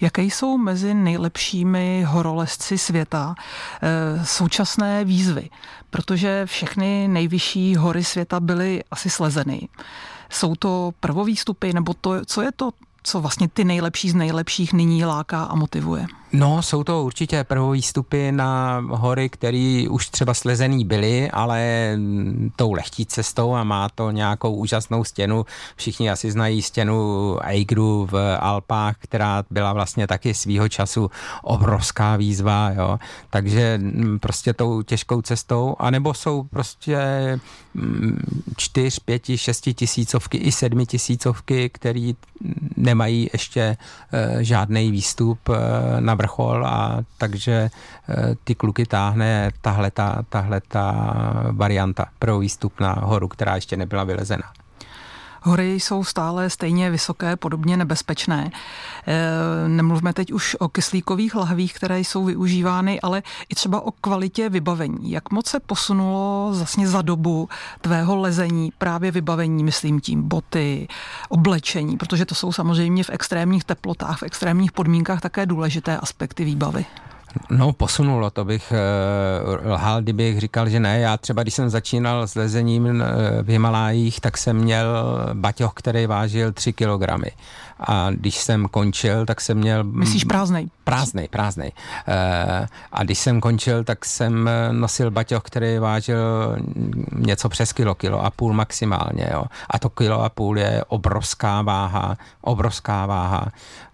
Jaké 0.00 0.22
jsou 0.22 0.58
mezi 0.58 0.94
nejlepšími 0.94 2.04
horolezci 2.08 2.78
světa 2.78 3.34
e, 3.82 4.26
současné 4.26 5.04
výzvy? 5.04 5.50
Protože 5.90 6.46
všechny 6.46 7.08
nejvyšší 7.08 7.76
hory 7.76 8.04
světa 8.04 8.40
byly 8.40 8.84
asi 8.90 9.10
slezeny. 9.10 9.68
Jsou 10.30 10.54
to 10.54 10.92
prvovýstupy, 11.00 11.72
nebo 11.72 11.94
to, 11.94 12.24
co 12.24 12.42
je 12.42 12.52
to 12.52 12.70
co 13.02 13.20
vlastně 13.20 13.48
ty 13.48 13.64
nejlepší 13.64 14.10
z 14.10 14.14
nejlepších 14.14 14.72
nyní 14.72 15.04
láká 15.04 15.44
a 15.44 15.54
motivuje? 15.54 16.06
No, 16.36 16.62
jsou 16.62 16.84
to 16.84 17.02
určitě 17.02 17.44
prvovýstupy 17.44 18.32
na 18.32 18.84
hory, 18.88 19.28
které 19.28 19.84
už 19.90 20.08
třeba 20.08 20.34
slezený 20.34 20.84
byly, 20.84 21.30
ale 21.30 21.90
tou 22.56 22.72
lehčí 22.72 23.06
cestou 23.06 23.54
a 23.54 23.64
má 23.64 23.88
to 23.88 24.10
nějakou 24.10 24.54
úžasnou 24.54 25.04
stěnu. 25.04 25.46
Všichni 25.76 26.10
asi 26.10 26.30
znají 26.30 26.62
stěnu 26.62 27.38
Eigru 27.42 28.08
v 28.10 28.36
Alpách, 28.40 28.96
která 28.98 29.44
byla 29.50 29.72
vlastně 29.72 30.06
taky 30.06 30.34
svýho 30.34 30.68
času 30.68 31.10
obrovská 31.42 32.16
výzva, 32.16 32.70
jo. 32.70 32.98
Takže 33.30 33.80
prostě 34.20 34.52
tou 34.52 34.82
těžkou 34.82 35.22
cestou, 35.22 35.76
anebo 35.78 36.14
jsou 36.14 36.42
prostě 36.42 36.98
čtyř, 38.56 38.98
pěti, 38.98 39.38
šesti 39.38 39.74
tisícovky 39.74 40.38
i 40.38 40.52
sedmi 40.52 40.86
tisícovky, 40.86 41.68
které 41.68 42.12
nemají 42.76 43.30
ještě 43.32 43.76
eh, 44.12 44.44
žádný 44.44 44.90
výstup 44.90 45.38
eh, 45.48 46.00
na 46.00 46.14
vrchol 46.24 46.66
a 46.66 47.04
takže 47.18 47.68
eh, 47.68 48.34
ty 48.44 48.54
kluky 48.54 48.86
táhne 48.86 49.52
tahle 49.60 49.90
ta, 49.90 50.24
varianta 51.52 52.06
pro 52.18 52.38
výstup 52.38 52.80
na 52.80 52.92
horu, 52.92 53.28
která 53.28 53.54
ještě 53.54 53.76
nebyla 53.76 54.04
vylezena. 54.04 54.63
Hory 55.46 55.72
jsou 55.80 56.04
stále 56.04 56.50
stejně 56.50 56.90
vysoké, 56.90 57.36
podobně 57.36 57.76
nebezpečné. 57.76 58.50
E, 59.06 59.68
nemluvme 59.68 60.12
teď 60.12 60.32
už 60.32 60.56
o 60.60 60.68
kyslíkových 60.68 61.34
lahvích, 61.34 61.74
které 61.74 62.00
jsou 62.00 62.24
využívány, 62.24 63.00
ale 63.00 63.22
i 63.48 63.54
třeba 63.54 63.80
o 63.80 63.90
kvalitě 63.90 64.48
vybavení. 64.48 65.10
Jak 65.10 65.30
moc 65.30 65.46
se 65.46 65.60
posunulo 65.60 66.52
vlastně 66.56 66.88
za 66.88 67.02
dobu 67.02 67.48
tvého 67.80 68.16
lezení 68.16 68.72
právě 68.78 69.10
vybavení, 69.10 69.64
myslím 69.64 70.00
tím 70.00 70.22
boty, 70.28 70.88
oblečení, 71.28 71.96
protože 71.96 72.24
to 72.24 72.34
jsou 72.34 72.52
samozřejmě 72.52 73.04
v 73.04 73.10
extrémních 73.10 73.64
teplotách, 73.64 74.18
v 74.18 74.22
extrémních 74.22 74.72
podmínkách 74.72 75.20
také 75.20 75.46
důležité 75.46 75.98
aspekty 75.98 76.44
výbavy. 76.44 76.86
No, 77.50 77.72
posunulo, 77.72 78.30
to 78.30 78.44
bych 78.44 78.72
uh, 78.72 79.72
lhal, 79.72 80.02
kdybych 80.02 80.40
říkal, 80.40 80.68
že 80.68 80.80
ne. 80.80 81.00
Já 81.00 81.16
třeba, 81.16 81.42
když 81.42 81.54
jsem 81.54 81.70
začínal 81.70 82.26
s 82.26 82.34
lezením 82.34 82.84
uh, 82.84 83.00
v 83.42 83.48
Himalájích, 83.48 84.20
tak 84.20 84.38
jsem 84.38 84.56
měl 84.56 84.86
baťoch, 85.34 85.72
který 85.74 86.06
vážil 86.06 86.52
3 86.52 86.72
kilogramy 86.72 87.30
a 87.80 88.10
když 88.10 88.36
jsem 88.36 88.68
končil, 88.68 89.26
tak 89.26 89.40
jsem 89.40 89.58
měl... 89.58 89.84
Myslíš 89.84 90.24
prázdnej? 90.24 90.68
Prázdnej, 90.84 91.28
prázdnej. 91.28 91.72
E, 92.08 92.66
a 92.92 93.02
když 93.02 93.18
jsem 93.18 93.40
končil, 93.40 93.84
tak 93.84 94.04
jsem 94.04 94.50
nosil 94.72 95.10
baťoch, 95.10 95.42
který 95.42 95.78
vážil 95.78 96.56
něco 97.16 97.48
přes 97.48 97.72
kilo, 97.72 97.94
kilo 97.94 98.24
a 98.24 98.30
půl 98.30 98.52
maximálně, 98.52 99.28
jo. 99.32 99.44
A 99.70 99.78
to 99.78 99.90
kilo 99.90 100.22
a 100.22 100.28
půl 100.28 100.58
je 100.58 100.84
obrovská 100.88 101.62
váha, 101.62 102.16
obrovská 102.40 103.06
váha. 103.06 103.46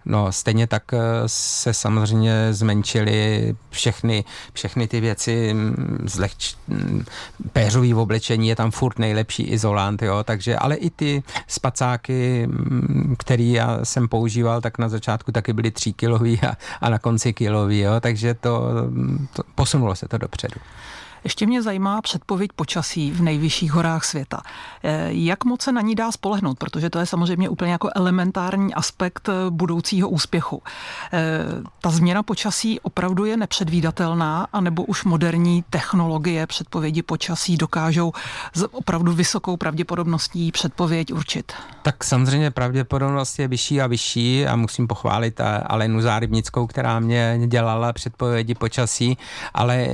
No, 0.05 0.31
stejně 0.31 0.67
tak 0.67 0.93
eh, 0.93 0.99
se 1.25 1.73
samozřejmě 1.73 2.47
zmenšily 2.51 3.55
všechny, 3.69 4.23
všechny 4.53 4.87
ty 4.87 4.99
věci, 4.99 5.53
mm, 5.53 5.97
zlehč, 6.05 6.55
mm, 6.67 7.05
péřový 7.53 7.93
oblečení 7.93 8.47
je 8.47 8.55
tam 8.55 8.71
furt 8.71 8.99
nejlepší 8.99 9.43
izolant, 9.43 10.01
jo, 10.01 10.23
takže, 10.23 10.55
ale 10.55 10.75
i 10.75 10.89
ty 10.89 11.23
spacáky, 11.47 12.47
mm, 12.47 13.15
který 13.19 13.51
já 13.51 13.70
jsem 13.83 14.07
používal, 14.07 14.61
tak 14.61 14.77
na 14.77 14.89
začátku 14.89 15.31
taky 15.31 15.53
byly 15.53 15.71
tříkilový 15.71 16.39
a, 16.41 16.53
a 16.81 16.89
na 16.89 16.99
konci 16.99 17.33
kilový, 17.33 17.79
jo, 17.79 17.99
takže 17.99 18.33
to, 18.33 18.61
to 19.33 19.43
posunulo 19.55 19.95
se 19.95 20.07
to 20.07 20.17
dopředu. 20.17 20.59
Ještě 21.23 21.45
mě 21.45 21.61
zajímá 21.61 22.01
předpověď 22.01 22.51
počasí 22.55 23.11
v 23.11 23.21
nejvyšších 23.21 23.71
horách 23.71 24.05
světa. 24.05 24.41
Eh, 24.83 25.07
jak 25.09 25.45
moc 25.45 25.61
se 25.61 25.71
na 25.71 25.81
ní 25.81 25.95
dá 25.95 26.11
spolehnout, 26.11 26.57
protože 26.57 26.89
to 26.89 26.99
je 26.99 27.05
samozřejmě 27.05 27.49
úplně 27.49 27.71
jako 27.71 27.89
elementární 27.95 28.73
aspekt 28.73 29.29
eh, 29.29 29.33
budoucího 29.49 30.09
úspěchu. 30.09 30.61
Eh, 31.13 31.19
ta 31.81 31.89
změna 31.89 32.23
počasí 32.23 32.79
opravdu 32.79 33.25
je 33.25 33.37
nepředvídatelná, 33.37 34.47
anebo 34.53 34.83
už 34.83 35.03
moderní 35.03 35.63
technologie 35.69 36.47
předpovědi 36.47 37.01
počasí 37.01 37.57
dokážou 37.57 38.13
s 38.53 38.73
opravdu 38.73 39.13
vysokou 39.13 39.57
pravděpodobností 39.57 40.51
předpověď 40.51 41.13
určit? 41.13 41.53
Tak 41.81 42.03
samozřejmě 42.03 42.51
pravděpodobnost 42.51 43.39
je 43.39 43.47
vyšší 43.47 43.81
a 43.81 43.87
vyšší 43.87 44.45
a 44.45 44.55
musím 44.55 44.87
pochválit 44.87 45.41
Alenu 45.65 46.01
Zárybnickou, 46.01 46.67
která 46.67 46.99
mě 46.99 47.39
dělala 47.47 47.93
předpovědi 47.93 48.55
počasí, 48.55 49.17
ale 49.53 49.87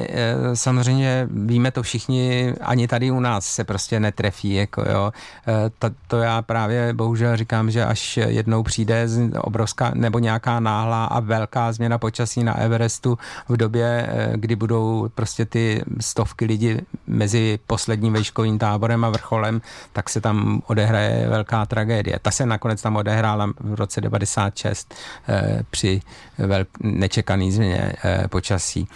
samozřejmě 0.53 1.16
víme 1.31 1.71
to 1.71 1.83
všichni, 1.83 2.53
ani 2.61 2.87
tady 2.87 3.11
u 3.11 3.19
nás 3.19 3.45
se 3.45 3.63
prostě 3.63 3.99
netrefí, 3.99 4.53
jako 4.53 4.81
jo. 4.89 5.11
E, 5.47 5.69
to, 5.79 5.89
to 6.07 6.17
já 6.17 6.41
právě 6.41 6.93
bohužel 6.93 7.37
říkám, 7.37 7.71
že 7.71 7.85
až 7.85 8.17
jednou 8.17 8.63
přijde 8.63 9.07
obrovská 9.41 9.91
nebo 9.93 10.19
nějaká 10.19 10.59
náhlá 10.59 11.05
a 11.05 11.19
velká 11.19 11.71
změna 11.71 11.97
počasí 11.97 12.43
na 12.43 12.57
Everestu 12.57 13.17
v 13.49 13.57
době, 13.57 14.07
e, 14.09 14.31
kdy 14.35 14.55
budou 14.55 15.09
prostě 15.15 15.45
ty 15.45 15.83
stovky 15.99 16.45
lidí 16.45 16.77
mezi 17.07 17.59
posledním 17.67 18.13
vejškovým 18.13 18.59
táborem 18.59 19.05
a 19.05 19.09
vrcholem, 19.09 19.61
tak 19.93 20.09
se 20.09 20.21
tam 20.21 20.61
odehraje 20.67 21.27
velká 21.29 21.65
tragédie. 21.65 22.19
Ta 22.21 22.31
se 22.31 22.45
nakonec 22.45 22.81
tam 22.81 22.95
odehrála 22.95 23.49
v 23.59 23.73
roce 23.73 24.01
96 24.01 24.95
e, 25.29 25.63
při 25.69 26.01
velk, 26.37 26.67
nečekaný 26.83 27.51
změně 27.51 27.93
počasí. 28.29 28.87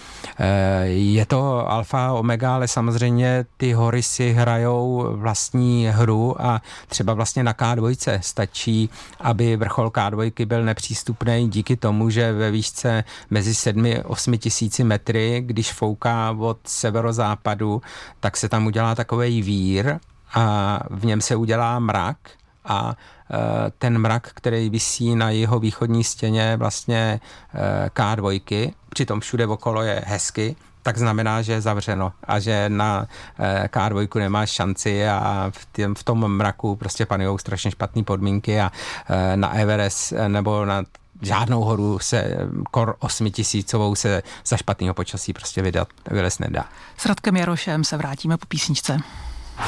Je 0.84 1.26
to 1.26 1.72
alfa 1.72 2.11
omega, 2.14 2.56
ale 2.56 2.68
samozřejmě 2.68 3.46
ty 3.58 3.74
hory 3.74 4.04
si 4.04 4.32
hrajou 4.32 5.08
vlastní 5.16 5.88
hru 5.88 6.42
a 6.42 6.62
třeba 6.88 7.14
vlastně 7.14 7.44
na 7.44 7.54
K2 7.54 8.20
stačí, 8.22 8.90
aby 9.20 9.58
vrchol 9.58 9.88
K2 9.90 10.46
byl 10.46 10.64
nepřístupný 10.64 11.50
díky 11.50 11.78
tomu, 11.78 12.10
že 12.10 12.34
ve 12.34 12.52
výšce 12.52 13.04
mezi 13.30 13.52
7-8 13.52 14.38
tisíci 14.38 14.84
metry, 14.84 15.42
když 15.46 15.74
fouká 15.74 16.36
od 16.40 16.58
severozápadu, 16.66 17.82
tak 18.20 18.38
se 18.38 18.50
tam 18.50 18.66
udělá 18.66 18.96
takový 18.96 19.42
vír 19.42 20.00
a 20.34 20.80
v 20.90 21.06
něm 21.06 21.22
se 21.22 21.36
udělá 21.36 21.80
mrak 21.80 22.18
a 22.66 22.96
e, 23.32 23.72
ten 23.78 23.98
mrak, 23.98 24.32
který 24.34 24.70
visí 24.70 25.16
na 25.16 25.30
jeho 25.30 25.60
východní 25.60 26.04
stěně 26.04 26.58
vlastně 26.58 27.20
e, 27.54 27.90
K2, 27.90 28.74
přitom 28.90 29.20
všude 29.20 29.48
okolo 29.48 29.82
je 29.82 30.04
hezky, 30.08 30.56
tak 30.84 30.98
znamená, 30.98 31.42
že 31.42 31.54
je 31.54 31.62
zavřeno 31.62 32.14
a 32.24 32.40
že 32.40 32.70
na 32.70 33.08
eh, 33.40 33.68
K2 33.72 34.20
nemá 34.20 34.46
šanci 34.46 35.08
a 35.08 35.52
v, 35.56 35.66
tým, 35.66 35.96
v 35.96 36.04
tom 36.04 36.28
mraku 36.38 36.76
prostě 36.76 37.06
panují 37.06 37.40
strašně 37.40 37.72
špatné 37.72 38.04
podmínky 38.04 38.62
a 38.62 38.72
eh, 39.10 39.38
na 39.38 39.54
Everest 39.54 40.14
eh, 40.14 40.30
nebo 40.30 40.66
na 40.66 40.84
žádnou 41.22 41.62
horu 41.62 42.00
se 42.00 42.38
kor 42.72 42.96
osmitisícovou 43.00 43.96
se 43.96 44.24
za 44.46 44.58
špatného 44.58 44.94
počasí 44.94 45.34
prostě 45.34 45.62
vydat, 45.62 45.88
vylez 46.12 46.40
nedá. 46.40 46.66
S 46.98 47.06
Radkem 47.06 47.38
Jarošem 47.38 47.84
se 47.84 47.98
vrátíme 47.98 48.38
po 48.38 48.46
písničce. 48.46 48.98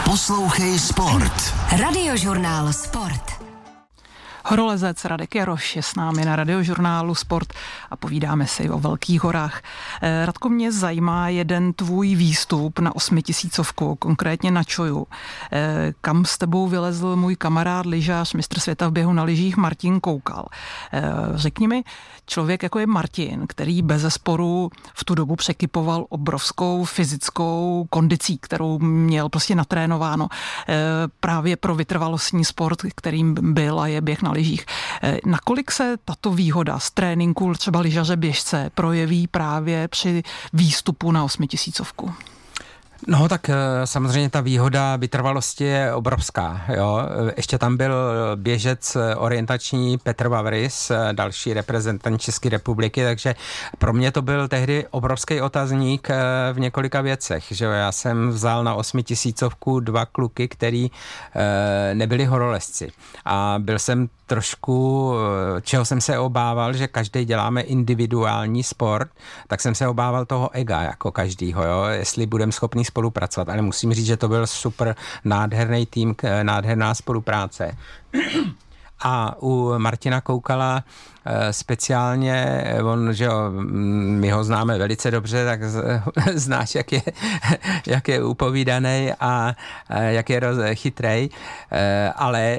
Poslouchej 0.05 0.79
Sport. 0.79 1.53
Radiožurnál 1.79 2.73
Sport. 2.73 3.42
Horolezec 4.45 5.05
Radek 5.05 5.35
Jaroš 5.35 5.75
je 5.75 5.83
s 5.83 5.95
námi 5.95 6.25
na 6.25 6.35
radiožurnálu 6.35 7.15
Sport 7.15 7.53
a 7.91 7.95
povídáme 7.95 8.47
si 8.47 8.69
o 8.69 8.79
velkých 8.79 9.23
horách. 9.23 9.61
Eh, 10.01 10.25
Radko, 10.25 10.49
mě 10.49 10.71
zajímá 10.71 11.29
jeden 11.29 11.73
tvůj 11.73 12.15
výstup 12.15 12.79
na 12.79 12.95
osmitisícovku, 12.95 13.95
konkrétně 13.95 14.51
na 14.51 14.63
Čoju, 14.63 15.07
eh, 15.51 15.93
kam 16.01 16.25
s 16.25 16.37
tebou 16.37 16.67
vylezl 16.67 17.15
můj 17.15 17.35
kamarád 17.35 17.85
lyžař, 17.85 18.33
mistr 18.33 18.59
světa 18.59 18.87
v 18.87 18.91
běhu 18.91 19.13
na 19.13 19.23
lyžích 19.23 19.57
Martin 19.57 19.99
Koukal. 19.99 20.45
Eh, 20.93 21.01
řekni 21.35 21.67
mi, 21.67 21.83
člověk 22.25 22.63
jako 22.63 22.79
je 22.79 22.87
Martin, 22.87 23.47
který 23.47 23.81
bez 23.81 24.13
sporu 24.13 24.69
v 24.93 25.05
tu 25.05 25.15
dobu 25.15 25.35
překypoval 25.35 26.05
obrovskou 26.09 26.83
fyzickou 26.83 27.85
kondicí, 27.89 28.37
kterou 28.37 28.79
měl 28.79 29.29
prostě 29.29 29.55
natrénováno 29.55 30.27
právě 31.19 31.57
pro 31.57 31.75
vytrvalostní 31.75 32.45
sport, 32.45 32.79
kterým 32.95 33.53
byl 33.53 33.79
a 33.79 33.87
je 33.87 34.01
běh 34.01 34.21
na 34.21 34.32
lyžích. 34.33 34.65
Eh, 35.03 35.17
nakolik 35.25 35.71
se 35.71 35.95
tato 36.05 36.31
výhoda 36.31 36.79
z 36.79 36.91
tréninku 36.91 37.53
třeba 37.53 37.79
lyžaře 37.79 38.15
běžce 38.15 38.71
projeví 38.75 39.27
právě 39.27 39.87
při 39.87 40.23
výstupu 40.53 41.11
na 41.11 41.23
osmitisícovku? 41.23 42.13
No 43.07 43.29
tak 43.29 43.49
eh, 43.49 43.55
samozřejmě 43.85 44.29
ta 44.29 44.41
výhoda 44.41 44.95
vytrvalosti 44.95 45.63
je 45.63 45.93
obrovská. 45.93 46.61
Jo. 46.67 46.99
Ještě 47.37 47.57
tam 47.57 47.77
byl 47.77 47.93
běžec 48.35 48.97
orientační 49.17 49.97
Petr 49.97 50.27
Vavris, 50.27 50.91
eh, 50.91 51.13
další 51.13 51.53
reprezentant 51.53 52.21
České 52.21 52.49
republiky, 52.49 53.03
takže 53.03 53.35
pro 53.77 53.93
mě 53.93 54.11
to 54.11 54.21
byl 54.21 54.47
tehdy 54.47 54.85
obrovský 54.91 55.41
otazník 55.41 56.07
v 56.53 56.59
několika 56.59 57.01
věcech. 57.01 57.43
Že 57.51 57.65
Já 57.65 57.91
jsem 57.91 58.29
vzal 58.29 58.63
na 58.63 58.75
osmitisícovku 58.75 59.79
dva 59.79 60.05
kluky, 60.05 60.47
který 60.47 60.91
nebyli 61.93 62.25
horolezci. 62.25 62.91
A 63.25 63.55
byl 63.59 63.79
jsem 63.79 64.09
trošku, 64.33 65.13
čeho 65.61 65.85
jsem 65.85 66.01
se 66.01 66.19
obával, 66.19 66.73
že 66.73 66.87
každý 66.87 67.25
děláme 67.25 67.61
individuální 67.61 68.63
sport, 68.63 69.09
tak 69.47 69.61
jsem 69.61 69.75
se 69.75 69.87
obával 69.87 70.25
toho 70.25 70.49
ega 70.53 70.81
jako 70.81 71.11
každýho, 71.11 71.63
jo? 71.63 71.83
jestli 71.83 72.25
budeme 72.25 72.51
schopni 72.51 72.85
spolupracovat. 72.85 73.49
Ale 73.49 73.61
musím 73.61 73.93
říct, 73.93 74.05
že 74.05 74.17
to 74.17 74.27
byl 74.27 74.47
super 74.47 74.95
nádherný 75.25 75.85
tým, 75.85 76.15
nádherná 76.43 76.95
spolupráce. 76.95 77.77
A 79.03 79.35
u 79.41 79.73
Martina 79.77 80.21
Koukala 80.21 80.83
eh, 81.25 81.53
speciálně, 81.53 82.63
on, 82.83 83.13
že 83.13 83.25
jo, 83.25 83.51
my 84.05 84.31
ho 84.31 84.43
známe 84.43 84.77
velice 84.77 85.11
dobře, 85.11 85.45
tak 85.45 85.63
znáš, 86.33 86.75
jak 86.75 86.91
je, 86.91 87.01
jak 87.87 88.07
je 88.07 88.23
upovídaný 88.23 89.11
a 89.19 89.55
jak 89.89 90.29
je 90.29 90.41
chytrej, 90.73 91.29
eh, 91.71 92.11
ale 92.15 92.57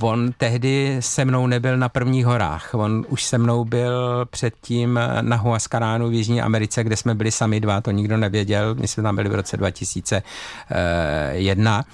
on 0.00 0.32
tehdy 0.38 0.96
se 1.00 1.24
mnou 1.24 1.46
nebyl 1.46 1.76
na 1.76 1.88
prvních 1.88 2.26
horách. 2.26 2.74
On 2.74 3.04
už 3.08 3.24
se 3.24 3.38
mnou 3.38 3.64
byl 3.64 4.26
předtím 4.30 5.00
na 5.20 5.36
Huascaránu 5.36 6.08
v 6.08 6.12
Jižní 6.12 6.42
Americe, 6.42 6.84
kde 6.84 6.96
jsme 6.96 7.14
byli 7.14 7.30
sami 7.30 7.60
dva, 7.60 7.80
to 7.80 7.90
nikdo 7.90 8.16
nevěděl, 8.16 8.74
my 8.74 8.88
jsme 8.88 9.02
tam 9.02 9.16
byli 9.16 9.28
v 9.28 9.34
roce 9.34 9.56
2001 9.56 11.84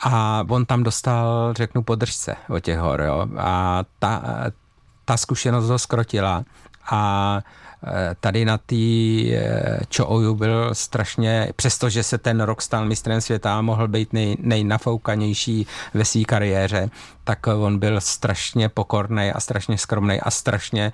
a 0.00 0.44
on 0.48 0.66
tam 0.66 0.82
dostal, 0.82 1.54
řeknu, 1.54 1.82
podržce 1.82 2.36
o 2.48 2.60
těch 2.60 2.78
hor, 2.78 3.00
jo. 3.00 3.26
A 3.38 3.84
ta, 3.98 4.22
ta 5.04 5.16
zkušenost 5.16 5.68
ho 5.68 5.78
skrotila 5.78 6.44
a 6.90 7.40
e, 7.86 8.14
tady 8.20 8.44
na 8.44 8.58
té 8.58 8.76
e, 8.76 9.80
Čooju 9.88 10.34
byl 10.34 10.74
strašně, 10.74 11.52
přestože 11.56 12.02
se 12.02 12.18
ten 12.18 12.40
rok 12.40 12.62
stal 12.62 12.84
mistrem 12.84 13.20
světa 13.20 13.58
a 13.58 13.60
mohl 13.60 13.88
být 13.88 14.12
nej, 14.12 14.36
nejnafoukanější 14.40 15.66
ve 15.94 16.04
své 16.04 16.24
kariéře, 16.24 16.90
tak 17.28 17.46
on 17.46 17.78
byl 17.78 18.00
strašně 18.00 18.68
pokorný 18.68 19.32
a 19.32 19.40
strašně 19.40 19.78
skromný 19.78 20.20
a 20.20 20.30
strašně 20.30 20.84
e, 20.84 20.92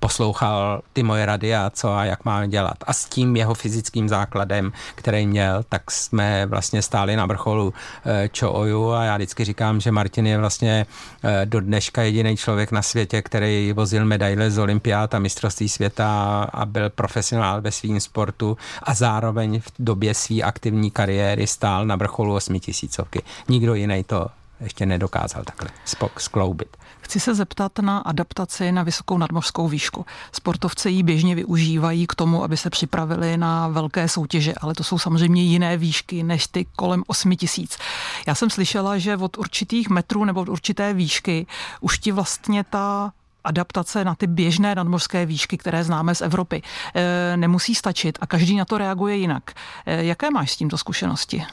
poslouchal 0.00 0.82
ty 0.92 1.02
moje 1.02 1.26
rady 1.26 1.56
a 1.56 1.70
co 1.74 1.94
a 1.94 2.04
jak 2.04 2.24
máme 2.24 2.48
dělat. 2.48 2.76
A 2.86 2.92
s 2.92 3.04
tím 3.04 3.36
jeho 3.36 3.54
fyzickým 3.54 4.08
základem, 4.08 4.72
který 4.94 5.26
měl, 5.26 5.64
tak 5.68 5.90
jsme 5.90 6.46
vlastně 6.46 6.82
stáli 6.82 7.16
na 7.16 7.26
vrcholu 7.26 7.74
e, 8.04 8.28
Čooju 8.28 8.90
a 8.90 9.04
já 9.04 9.16
vždycky 9.16 9.44
říkám, 9.44 9.80
že 9.80 9.90
Martin 9.90 10.26
je 10.26 10.38
vlastně 10.38 10.86
e, 11.24 11.46
do 11.46 11.60
dneška 11.60 12.02
jediný 12.02 12.36
člověk 12.36 12.72
na 12.72 12.82
světě, 12.82 13.22
který 13.22 13.72
vozil 13.72 14.04
medaile 14.04 14.50
z 14.50 14.58
olympiád 14.58 15.14
a 15.14 15.18
mistrovství 15.18 15.68
světa 15.68 16.42
a 16.52 16.66
byl 16.66 16.90
profesionál 16.90 17.60
ve 17.60 17.72
svým 17.72 18.00
sportu 18.00 18.56
a 18.82 18.94
zároveň 18.94 19.60
v 19.60 19.72
době 19.78 20.14
své 20.14 20.42
aktivní 20.42 20.90
kariéry 20.90 21.46
stál 21.46 21.86
na 21.86 21.96
vrcholu 21.96 22.34
osmitisícovky. 22.34 23.22
Nikdo 23.48 23.74
jiný 23.74 24.04
to 24.04 24.41
ještě 24.62 24.86
nedokázal 24.86 25.44
takhle 25.44 25.70
skloubit. 26.18 26.76
Chci 27.00 27.20
se 27.20 27.34
zeptat 27.34 27.78
na 27.78 27.98
adaptaci 27.98 28.72
na 28.72 28.82
vysokou 28.82 29.18
nadmořskou 29.18 29.68
výšku. 29.68 30.06
Sportovci 30.32 30.90
ji 30.90 31.02
běžně 31.02 31.34
využívají 31.34 32.06
k 32.06 32.14
tomu, 32.14 32.44
aby 32.44 32.56
se 32.56 32.70
připravili 32.70 33.36
na 33.36 33.68
velké 33.68 34.08
soutěže, 34.08 34.54
ale 34.60 34.74
to 34.74 34.84
jsou 34.84 34.98
samozřejmě 34.98 35.42
jiné 35.42 35.76
výšky 35.76 36.22
než 36.22 36.46
ty 36.46 36.66
kolem 36.76 37.02
8 37.06 37.36
tisíc. 37.36 37.78
Já 38.26 38.34
jsem 38.34 38.50
slyšela, 38.50 38.98
že 38.98 39.16
od 39.16 39.38
určitých 39.38 39.90
metrů 39.90 40.24
nebo 40.24 40.40
od 40.40 40.48
určité 40.48 40.94
výšky 40.94 41.46
už 41.80 41.98
ti 41.98 42.12
vlastně 42.12 42.64
ta 42.64 43.12
adaptace 43.44 44.04
na 44.04 44.14
ty 44.14 44.26
běžné 44.26 44.74
nadmořské 44.74 45.26
výšky, 45.26 45.58
které 45.58 45.84
známe 45.84 46.14
z 46.14 46.20
Evropy, 46.20 46.62
e, 46.94 47.36
nemusí 47.36 47.74
stačit 47.74 48.18
a 48.20 48.26
každý 48.26 48.56
na 48.56 48.64
to 48.64 48.78
reaguje 48.78 49.16
jinak. 49.16 49.50
E, 49.86 50.04
jaké 50.04 50.30
máš 50.30 50.52
s 50.52 50.56
tímto 50.56 50.78
zkušenosti? 50.78 51.44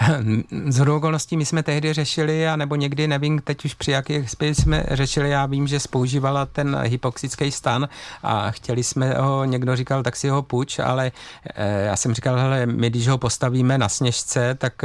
Z 0.68 0.80
okolností 0.80 1.36
my 1.36 1.44
jsme 1.44 1.62
tehdy 1.62 1.92
řešili, 1.92 2.48
a 2.48 2.56
nebo 2.56 2.76
někdy, 2.76 3.08
nevím 3.08 3.40
teď 3.40 3.64
už 3.64 3.74
při 3.74 3.90
jakých 3.90 4.30
jsme 4.40 4.84
řešili, 4.90 5.30
já 5.30 5.46
vím, 5.46 5.66
že 5.66 5.78
používala 5.90 6.46
ten 6.46 6.78
hypoxický 6.82 7.50
stan 7.50 7.88
a 8.22 8.50
chtěli 8.50 8.82
jsme 8.82 9.14
ho, 9.14 9.44
někdo 9.44 9.76
říkal, 9.76 10.02
tak 10.02 10.16
si 10.16 10.28
ho 10.28 10.42
půjč, 10.42 10.78
ale 10.78 11.12
e, 11.54 11.82
já 11.82 11.96
jsem 11.96 12.14
říkal, 12.14 12.36
hele, 12.36 12.66
my 12.66 12.90
když 12.90 13.08
ho 13.08 13.18
postavíme 13.18 13.78
na 13.78 13.88
sněžce, 13.88 14.54
tak 14.54 14.82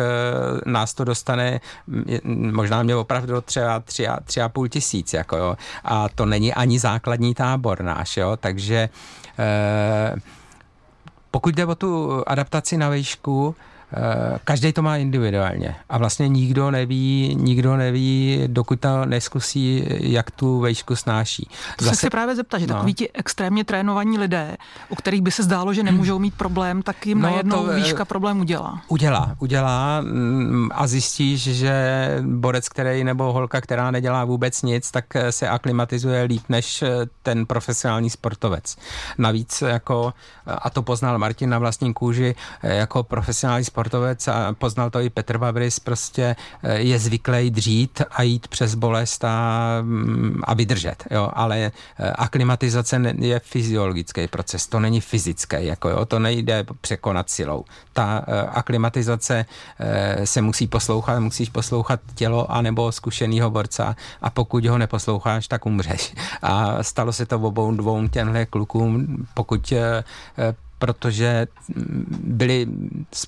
nás 0.65 0.93
to 0.93 1.03
dostane, 1.03 1.59
možná 2.25 2.83
mě 2.83 2.95
opravdu 2.95 3.41
třeba 3.41 3.79
tři 3.79 4.07
a, 4.07 4.19
tři 4.19 4.41
a 4.41 4.49
půl 4.49 4.67
tisíc, 4.67 5.13
jako 5.13 5.37
jo, 5.37 5.55
a 5.83 6.09
to 6.09 6.25
není 6.25 6.44
není 6.45 6.53
ani 6.53 6.79
základní 6.79 7.33
tábor 7.33 7.81
náš, 7.81 8.17
jo, 8.17 8.37
takže 8.37 8.89
eh, 9.39 10.15
pokud 11.31 11.55
jde 11.55 11.65
o 11.65 11.75
tu 11.75 12.23
adaptaci 12.27 12.77
na 12.77 12.89
výšku, 12.89 13.55
Eh, 13.55 13.74
každý 14.43 14.73
to 14.73 14.81
má 14.81 14.97
individuálně 14.97 15.75
a 15.89 15.97
vlastně 15.97 16.27
nikdo 16.27 16.71
neví, 16.71 17.35
nikdo 17.39 17.77
neví, 17.77 18.43
dokud 18.47 18.79
to 18.79 19.05
neskusí, 19.05 19.87
jak 19.89 20.31
tu 20.31 20.59
vejšku 20.59 20.95
snáší. 20.95 21.49
To 21.77 21.85
Zase, 21.85 21.95
se 21.95 22.09
právě 22.09 22.35
zeptat, 22.35 22.57
že 22.57 22.67
no. 22.67 22.73
takový 22.73 22.93
ti 22.93 23.11
extrémně 23.11 23.63
trénovaní 23.63 24.17
lidé, 24.17 24.57
u 24.89 24.95
kterých 24.95 25.21
by 25.21 25.31
se 25.31 25.43
zdálo, 25.43 25.73
že 25.73 25.83
nemůžou 25.83 26.19
mít 26.19 26.33
problém, 26.33 26.81
tak 26.81 27.05
jim 27.05 27.21
no, 27.21 27.29
najednou 27.29 27.65
to, 27.65 27.71
eh, 27.71 27.75
výška 27.75 28.05
problém 28.05 28.39
udělá. 28.39 28.81
Udělá, 28.87 29.35
udělá 29.39 30.01
mm, 30.01 30.69
a 30.73 30.87
zjistíš, 30.87 31.41
že 31.43 31.73
borec, 32.21 32.69
který 32.69 33.03
nebo 33.03 33.33
holka, 33.33 33.61
která 33.61 33.91
nedělá 33.91 34.25
vůbec 34.25 34.61
nic, 34.61 34.91
tak 34.91 35.15
eh, 35.15 35.31
se 35.31 35.49
aklimatizuje 35.49 36.23
líp 36.23 36.43
než 36.49 36.83
ten 37.23 37.45
profesionální 37.45 38.09
sportovec. 38.09 38.75
Navíc 39.17 39.61
jako, 39.61 40.13
a 40.45 40.69
to 40.69 40.81
poznal 40.81 41.17
Martin 41.17 41.49
na 41.49 41.59
vlastní 41.59 41.93
kůži, 41.93 42.35
jako 42.63 43.03
profesionální 43.03 43.65
sportovec 43.75 44.27
a 44.27 44.55
poznal 44.55 44.89
to 44.89 44.99
i 44.99 45.09
Petr 45.09 45.37
Vavris, 45.37 45.79
prostě 45.79 46.35
eh, 46.63 46.79
je 46.79 46.99
zvyklý 46.99 47.51
dřít 47.51 48.01
a 48.11 48.23
jít 48.23 48.47
přes 48.47 48.75
bolest 48.75 49.23
a, 49.25 49.77
mm, 49.81 50.41
a 50.43 50.53
vydržet, 50.53 51.03
jo, 51.11 51.29
ale 51.33 51.57
eh, 51.59 51.71
aklimatizace 52.11 53.01
je 53.19 53.39
fyziologický 53.39 54.27
proces, 54.27 54.67
to 54.67 54.79
není 54.79 55.01
fyzický, 55.01 55.57
jako 55.59 55.89
jo, 55.89 56.05
to 56.05 56.19
nejde 56.19 56.65
překonat 56.81 57.29
silou. 57.29 57.65
Ta 57.93 58.23
eh, 58.27 58.41
aklimatizace 58.41 59.45
se 60.23 60.41
musí 60.41 60.67
poslouchat, 60.67 61.19
musíš 61.19 61.49
poslouchat 61.49 61.99
tělo 62.15 62.51
anebo 62.51 62.91
zkušenýho 62.91 63.49
borca 63.49 63.95
a 64.21 64.29
pokud 64.29 64.65
ho 64.65 64.77
neposloucháš, 64.77 65.47
tak 65.47 65.65
umřeš. 65.65 66.15
A 66.41 66.83
stalo 66.83 67.13
se 67.13 67.25
to 67.25 67.35
obou 67.39 67.75
dvou 67.75 68.07
těmhle 68.07 68.45
klukům, 68.45 69.25
pokud 69.33 69.73
protože 70.79 71.47
byli 72.23 72.67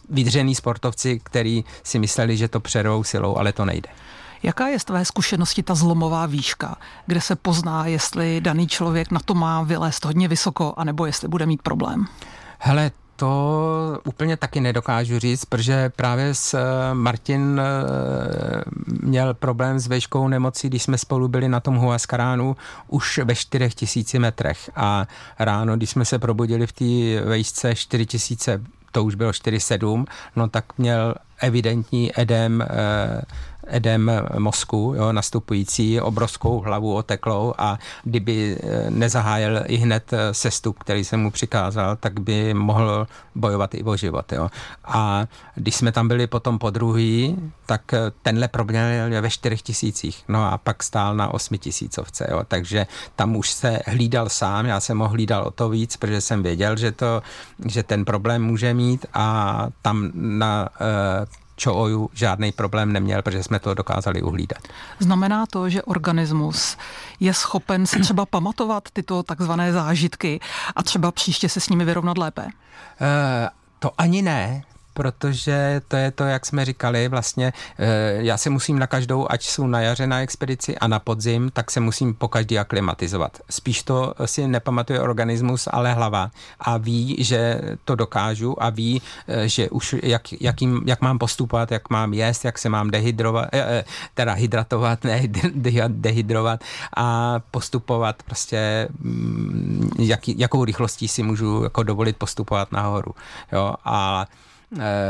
vydřený 0.09 0.55
sportovci, 0.55 1.19
kteří 1.23 1.65
si 1.83 1.99
mysleli, 1.99 2.37
že 2.37 2.47
to 2.47 2.59
přervou 2.59 3.03
silou, 3.03 3.37
ale 3.37 3.53
to 3.53 3.65
nejde. 3.65 3.89
Jaká 4.43 4.67
je 4.67 4.79
z 4.79 4.85
tvé 4.85 5.05
zkušenosti 5.05 5.63
ta 5.63 5.75
zlomová 5.75 6.25
výška, 6.25 6.75
kde 7.05 7.21
se 7.21 7.35
pozná, 7.35 7.85
jestli 7.85 8.41
daný 8.41 8.67
člověk 8.67 9.11
na 9.11 9.19
to 9.25 9.33
má 9.33 9.63
vylézt 9.63 10.05
hodně 10.05 10.27
vysoko, 10.27 10.73
anebo 10.77 11.05
jestli 11.05 11.27
bude 11.27 11.45
mít 11.45 11.61
problém? 11.61 12.05
Hele, 12.59 12.91
to 13.17 13.99
úplně 14.03 14.37
taky 14.37 14.59
nedokážu 14.59 15.19
říct, 15.19 15.45
protože 15.45 15.89
právě 15.95 16.33
s 16.33 16.53
eh, 16.53 16.93
Martin 16.93 17.61
eh, 17.61 18.63
měl 19.01 19.33
problém 19.33 19.79
s 19.79 19.87
veškou 19.87 20.27
nemocí, 20.27 20.69
když 20.69 20.83
jsme 20.83 20.97
spolu 20.97 21.27
byli 21.27 21.49
na 21.49 21.59
tom 21.59 21.75
Huascaránu 21.75 22.55
už 22.87 23.19
ve 23.23 23.35
4000 23.35 24.19
metrech. 24.19 24.69
A 24.75 25.07
ráno, 25.39 25.77
když 25.77 25.89
jsme 25.89 26.05
se 26.05 26.19
probudili 26.19 26.67
v 26.67 26.71
té 26.71 27.21
vejšce 27.25 27.75
4000 27.75 28.61
to 28.91 29.03
už 29.03 29.15
bylo 29.15 29.31
4,7, 29.31 30.05
no 30.35 30.49
tak 30.49 30.77
měl 30.77 31.15
evidentní 31.41 32.19
edem 32.21 32.61
eh, 32.61 33.21
edem 33.67 34.11
mozku, 34.37 34.93
jo, 34.97 35.11
nastupující 35.11 36.01
obrovskou 36.01 36.59
hlavu 36.59 36.95
oteklou 36.95 37.53
a 37.57 37.79
kdyby 38.03 38.57
eh, 38.59 38.91
nezahájil 38.91 39.63
i 39.65 39.75
hned 39.75 40.13
eh, 40.13 40.33
sestup, 40.33 40.79
který 40.79 41.03
jsem 41.03 41.19
mu 41.19 41.31
přikázal, 41.31 41.95
tak 41.95 42.19
by 42.19 42.53
mohl 42.53 43.07
bojovat 43.35 43.75
i 43.75 43.83
o 43.83 43.97
život. 43.97 44.31
Jo. 44.31 44.49
A 44.85 45.27
když 45.55 45.75
jsme 45.75 45.91
tam 45.91 46.07
byli 46.07 46.27
potom 46.27 46.59
po 46.59 46.69
druhý, 46.69 47.37
tak 47.65 47.93
eh, 47.93 48.11
tenhle 48.21 48.47
problém 48.47 49.11
je 49.11 49.21
ve 49.21 49.29
čtyřech 49.29 49.61
tisících, 49.61 50.23
no 50.27 50.51
a 50.51 50.57
pak 50.57 50.83
stál 50.83 51.15
na 51.15 51.33
osmi 51.33 51.57
tisícovce, 51.57 52.27
jo. 52.31 52.41
takže 52.47 52.87
tam 53.15 53.35
už 53.35 53.51
se 53.51 53.79
hlídal 53.87 54.29
sám, 54.29 54.65
já 54.65 54.79
jsem 54.79 54.99
ho 54.99 55.07
hlídal 55.07 55.43
o 55.43 55.51
to 55.51 55.69
víc, 55.69 55.97
protože 55.97 56.21
jsem 56.21 56.43
věděl, 56.43 56.77
že, 56.77 56.91
to, 56.91 57.21
že 57.65 57.83
ten 57.83 58.05
problém 58.05 58.43
může 58.43 58.73
mít 58.73 59.05
a 59.13 59.67
tam 59.81 60.11
na 60.13 60.69
Čooju 61.57 62.09
žádný 62.13 62.51
problém 62.51 62.93
neměl, 62.93 63.21
protože 63.21 63.43
jsme 63.43 63.59
to 63.59 63.73
dokázali 63.73 64.21
uhlídat. 64.21 64.57
Znamená 64.99 65.45
to, 65.45 65.69
že 65.69 65.83
organismus 65.83 66.77
je 67.19 67.33
schopen 67.33 67.85
si 67.85 67.99
třeba 67.99 68.25
pamatovat 68.25 68.83
tyto 68.93 69.23
takzvané 69.23 69.73
zážitky 69.73 70.39
a 70.75 70.83
třeba 70.83 71.11
příště 71.11 71.49
se 71.49 71.59
s 71.59 71.69
nimi 71.69 71.85
vyrovnat 71.85 72.17
lépe? 72.17 72.43
Uh, 72.43 72.49
to 73.79 73.91
ani 73.97 74.21
ne, 74.21 74.63
protože 74.97 75.81
to 75.87 75.95
je 75.95 76.11
to, 76.11 76.23
jak 76.23 76.45
jsme 76.45 76.65
říkali, 76.65 77.07
vlastně 77.07 77.53
eh, 77.79 78.17
já 78.17 78.37
se 78.37 78.49
musím 78.49 78.79
na 78.79 78.87
každou, 78.87 79.27
ať 79.29 79.43
jsou 79.43 79.67
na 79.67 79.81
jaře 79.81 80.07
na 80.07 80.21
expedici 80.21 80.77
a 80.77 80.87
na 80.87 80.99
podzim, 80.99 81.49
tak 81.53 81.71
se 81.71 81.79
musím 81.79 82.13
po 82.13 82.27
každý 82.27 82.59
aklimatizovat. 82.59 83.37
Spíš 83.49 83.83
to 83.83 84.13
si 84.25 84.47
nepamatuje 84.47 85.01
organismus, 85.01 85.67
ale 85.71 85.93
hlava 85.93 86.31
a 86.59 86.77
ví, 86.77 87.15
že 87.19 87.61
to 87.85 87.95
dokážu 87.95 88.63
a 88.63 88.69
ví, 88.69 89.01
eh, 89.27 89.47
že 89.47 89.69
už 89.69 89.95
jak, 90.03 90.41
jakým, 90.41 90.81
jak 90.85 91.01
mám 91.01 91.19
postupovat, 91.19 91.71
jak 91.71 91.89
mám 91.89 92.13
jíst, 92.13 92.45
jak 92.45 92.57
se 92.57 92.69
mám 92.69 92.89
dehydrovat, 92.89 93.49
eh, 93.53 93.83
teda 94.13 94.33
hydratovat, 94.33 95.03
ne 95.03 95.21
dehydrovat 95.87 96.63
a 96.97 97.37
postupovat 97.51 98.23
prostě, 98.23 98.87
mm, 98.99 99.91
jak, 99.99 100.27
jakou 100.27 100.65
rychlostí 100.65 101.07
si 101.07 101.23
můžu 101.23 101.63
jako 101.63 101.83
dovolit 101.83 102.17
postupovat 102.17 102.71
nahoru. 102.71 103.11
Jo? 103.51 103.73
A 103.85 104.25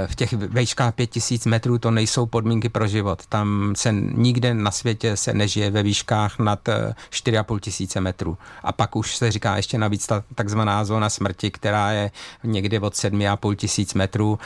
v 0.08 0.16
těch 0.16 0.34
vejškách 0.34 0.94
5000 0.94 1.46
metrů 1.46 1.78
to 1.78 1.92
nejsou 1.92 2.26
podmínky 2.26 2.70
pro 2.70 2.88
život. 2.88 3.26
Tam 3.26 3.74
se 3.78 3.92
nikde 3.94 4.54
na 4.54 4.72
světě 4.72 5.18
se 5.18 5.34
nežije 5.34 5.72
ve 5.72 5.84
výškách 5.84 6.40
nad 6.40 6.68
4,5 6.68 7.56
eh, 7.56 7.60
tisíce 7.60 8.02
metrů. 8.02 8.38
A 8.64 8.72
pak 8.72 8.96
už 8.96 9.16
se 9.16 9.32
říká 9.32 9.58
ještě 9.58 9.78
navíc 9.78 10.08
ta 10.08 10.24
takzvaná 10.36 10.86
zóna 10.86 11.10
smrti, 11.10 11.52
která 11.52 11.92
je 11.92 12.12
někde 12.44 12.80
od 12.80 12.94
7,5 12.94 13.56
tisíc 13.56 13.94
metrů. 13.94 14.40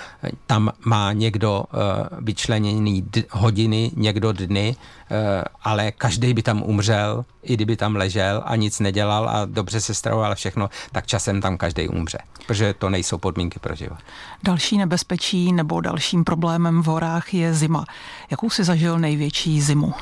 Tam 0.47 0.71
má 0.86 1.13
někdo 1.13 1.63
eh, 1.63 1.78
vyčleněný 2.21 3.06
hodiny, 3.32 3.91
někdo 3.95 4.32
dny, 4.32 4.76
eh, 5.12 5.43
ale 5.62 5.91
každý 5.91 6.34
by 6.34 6.43
tam 6.43 6.63
umřel, 6.63 7.26
i 7.43 7.54
kdyby 7.54 7.76
tam 7.76 7.95
ležel 7.95 8.43
a 8.45 8.56
nic 8.56 8.80
nedělal 8.80 9.30
a 9.30 9.45
dobře 9.45 9.82
se 9.82 9.93
stravoval 9.93 10.36
všechno, 10.36 10.69
tak 10.91 11.08
časem 11.08 11.41
tam 11.41 11.58
každý 11.58 11.88
umře, 11.88 12.17
protože 12.47 12.74
to 12.74 12.89
nejsou 12.89 13.17
podmínky 13.17 13.60
pro 13.60 13.76
život. 13.76 13.97
Další 14.43 14.78
nebezpečí 14.78 15.01
nebo 15.54 15.82
dalším 15.82 16.24
problémem 16.24 16.82
v 16.82 16.86
horách 16.86 17.34
je 17.34 17.54
zima. 17.54 17.86
Jakou 18.32 18.50
si 18.50 18.64
zažil 18.64 19.00
největší 19.00 19.62
zimu? 19.62 19.94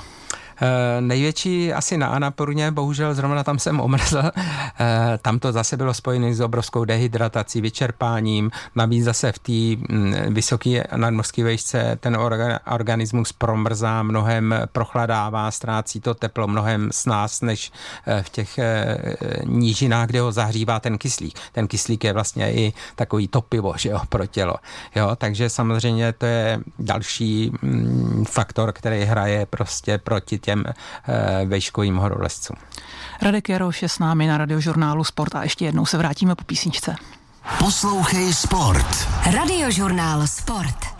Eh, 0.61 1.01
největší 1.01 1.73
asi 1.73 1.97
na 1.97 2.07
Anaporuně, 2.07 2.71
bohužel 2.71 3.13
zrovna 3.13 3.43
tam 3.43 3.59
jsem 3.59 3.79
omrzl. 3.79 4.23
Eh, 4.81 5.19
tam 5.21 5.39
to 5.39 5.51
zase 5.51 5.77
bylo 5.77 5.93
spojené 5.93 6.33
s 6.33 6.41
obrovskou 6.41 6.85
dehydratací, 6.85 7.61
vyčerpáním. 7.61 8.51
Navíc 8.75 9.03
zase 9.03 9.31
v 9.31 9.39
té 9.39 9.93
mm, 9.93 10.13
vysoké 10.27 10.83
nadmořské 10.95 11.43
vejšce 11.43 11.97
ten 11.99 12.17
organismus 12.71 13.33
promrzá, 13.33 14.03
mnohem 14.03 14.55
prochladává, 14.71 15.51
ztrácí 15.51 15.99
to 15.99 16.13
teplo 16.13 16.47
mnohem 16.47 16.89
s 16.91 17.05
nás, 17.05 17.41
než 17.41 17.71
eh, 18.07 18.23
v 18.23 18.29
těch 18.29 18.59
nížinách, 19.43 20.07
kde 20.07 20.21
ho 20.21 20.31
zahřívá 20.31 20.79
ten 20.79 20.97
kyslík. 20.97 21.39
Ten 21.51 21.67
kyslík 21.67 22.03
je 22.03 22.13
vlastně 22.13 22.53
i 22.53 22.73
takový 22.95 23.27
topivo 23.27 23.73
že 23.77 23.89
jo, 23.89 23.99
pro 24.09 24.25
tělo. 24.25 24.55
Jo, 24.95 25.15
takže 25.15 25.49
samozřejmě 25.49 26.13
to 26.13 26.25
je 26.25 26.59
další 26.79 27.51
mm, 27.61 28.25
faktor, 28.29 28.71
který 28.71 29.03
hraje 29.03 29.45
prostě 29.45 29.97
proti 29.97 30.39
těm 30.39 30.48
eh, 30.55 31.45
vejškovým 31.45 31.97
horolezcům. 31.97 32.55
Radek 33.21 33.49
Jaroš 33.49 33.81
je 33.81 33.89
s 33.89 33.99
námi 33.99 34.27
na 34.27 34.37
radiožurnálu 34.37 35.03
Sport 35.03 35.35
a 35.35 35.43
ještě 35.43 35.65
jednou 35.65 35.85
se 35.85 35.97
vrátíme 35.97 36.35
po 36.35 36.43
písničce. 36.43 36.95
Poslouchej 37.59 38.33
Sport. 38.33 39.07
Radiožurnál 39.31 40.27
Sport. 40.27 40.98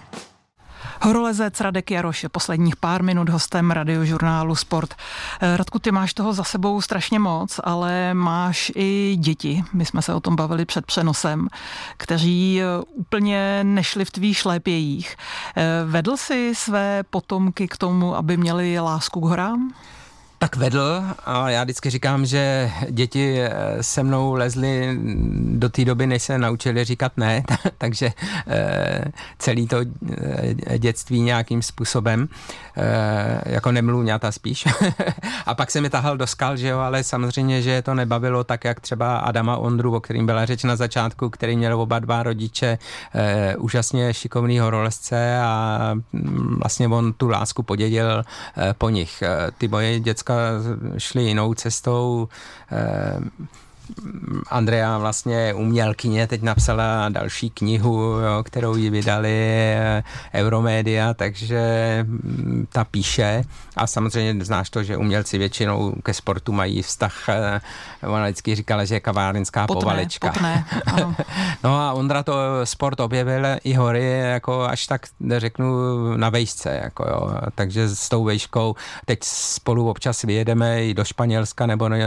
Horolezec 1.02 1.62
Radek 1.62 1.92
Jaroš 1.92 2.24
je 2.24 2.30
posledních 2.30 2.76
pár 2.76 3.04
minut 3.04 3.30
hostem 3.30 3.72
radiožurnálu 3.72 4.56
Sport. 4.56 4.96
Eh, 5.42 5.58
Radku, 5.58 5.80
ty 5.80 5.92
máš 5.92 6.14
toho 6.14 6.34
za 6.34 6.44
sebou 6.44 6.82
strašně 6.82 7.20
moc, 7.20 7.60
ale 7.64 8.14
máš 8.14 8.72
i 8.76 9.16
děti. 9.20 9.64
My 9.74 9.86
jsme 9.86 10.02
se 10.02 10.14
o 10.14 10.20
tom 10.20 10.36
bavili 10.36 10.66
před 10.66 10.86
přenosem, 10.86 11.48
kteří 11.98 12.62
eh, 12.62 12.66
úplně 12.94 13.64
nešli 13.64 14.06
v 14.06 14.12
tvých 14.12 14.38
šlépějích. 14.38 15.16
Eh, 15.56 15.64
vedl 15.86 16.18
si 16.18 16.56
své 16.56 17.04
potomky 17.10 17.68
k 17.68 17.78
tomu, 17.78 18.16
aby 18.16 18.38
měli 18.38 18.80
lásku 18.80 19.22
k 19.22 19.24
horám? 19.24 19.74
Tak 20.40 20.56
vedl 20.56 21.04
a 21.26 21.50
já 21.50 21.64
vždycky 21.64 21.90
říkám, 21.90 22.26
že 22.26 22.72
děti 22.90 23.42
eh, 23.42 23.52
se 23.82 24.04
mnou 24.04 24.34
lezly 24.34 25.00
do 25.42 25.70
té 25.70 25.86
doby, 25.86 26.08
než 26.08 26.24
se 26.24 26.38
naučili 26.38 26.84
říkat 26.84 27.12
ne, 27.18 27.44
takže 27.78 28.12
eh, 28.48 29.06
celý 29.40 29.68
to 29.68 29.78
eh, 29.78 30.80
dětství 30.80 31.22
nějakým 31.22 31.62
způsobem, 31.62 32.28
jako 33.46 33.72
nemluvňata 33.72 34.32
spíš. 34.32 34.68
a 35.46 35.56
pak 35.56 35.72
se 35.72 35.82
mi 35.82 35.90
tahal 35.90 36.18
do 36.18 36.28
skal, 36.28 36.58
že 36.58 36.68
jo, 36.68 36.80
ale 36.80 37.04
samozřejmě, 37.04 37.62
že 37.62 37.82
to 37.82 37.94
nebavilo 37.94 38.44
tak, 38.44 38.66
jak 38.66 38.80
třeba 38.80 39.18
Adama 39.18 39.58
Ondru, 39.58 39.96
o 39.96 40.00
kterým 40.00 40.26
byla 40.26 40.46
řeč 40.46 40.64
na 40.64 40.76
začátku, 40.76 41.30
který 41.30 41.58
měl 41.58 41.82
oba 41.82 42.00
dva 42.00 42.24
rodiče 42.24 42.78
úžasně 43.58 44.14
šikovný 44.14 44.60
horolezce 44.60 45.40
a 45.42 45.92
mm, 46.14 46.58
vlastně 46.60 46.88
on 46.88 47.14
tu 47.14 47.30
lásku 47.30 47.64
podědil 47.64 48.24
po 48.78 48.90
nich. 48.90 49.24
Ty 49.58 49.68
moje 49.68 50.00
dneska 50.00 50.29
šli 50.98 51.24
jinou 51.24 51.54
cestou. 51.54 52.28
Eh, 53.90 54.40
Andrea 54.50 54.98
vlastně 54.98 55.54
umělkyně 55.54 56.28
teď 56.28 56.42
napsala 56.42 57.10
další 57.10 57.50
knihu, 57.50 58.02
jo, 58.02 58.44
kterou 58.44 58.76
ji 58.76 58.90
vydali 58.90 59.32
eh, 59.32 60.04
Euromédia, 60.34 61.14
takže 61.14 61.60
mm, 62.08 62.68
ta 62.72 62.84
píše 62.84 63.44
a 63.76 63.88
samozřejmě 63.88 64.46
znáš 64.46 64.70
to, 64.70 64.84
že 64.84 64.98
umělci 64.98 65.38
většinou 65.38 65.94
ke 66.04 66.14
sportu 66.14 66.52
mají 66.52 66.82
vztah, 66.82 67.30
eh, 67.30 67.62
ona 68.08 68.24
vždycky 68.24 68.56
říkala, 68.56 68.86
že 68.86 68.96
je 68.96 69.00
kavárenská 69.00 69.68
potné, 69.68 69.82
povalečka. 69.82 70.32
Potné, 70.32 70.66
ano. 70.86 71.16
no 71.64 71.80
a 71.80 71.94
Ondra 71.94 72.24
to 72.24 72.34
sport 72.64 73.00
objevil 73.00 73.46
i 73.64 73.74
hory, 73.74 74.20
jako 74.20 74.64
až 74.64 74.88
tak 74.88 75.02
řeknu 75.38 75.68
na 76.18 76.30
vejšce, 76.30 76.80
jako 76.84 77.06
jo. 77.10 77.32
takže 77.56 77.90
s 77.90 78.10
tou 78.10 78.24
vejškou 78.24 78.76
teď 79.06 79.20
spolu 79.24 79.90
občas 79.90 80.22
vyjedeme 80.22 80.86
i 80.86 80.94
do 80.94 81.06
Španělska, 81.06 81.66
nebo 81.66 81.90
ne, 81.90 82.00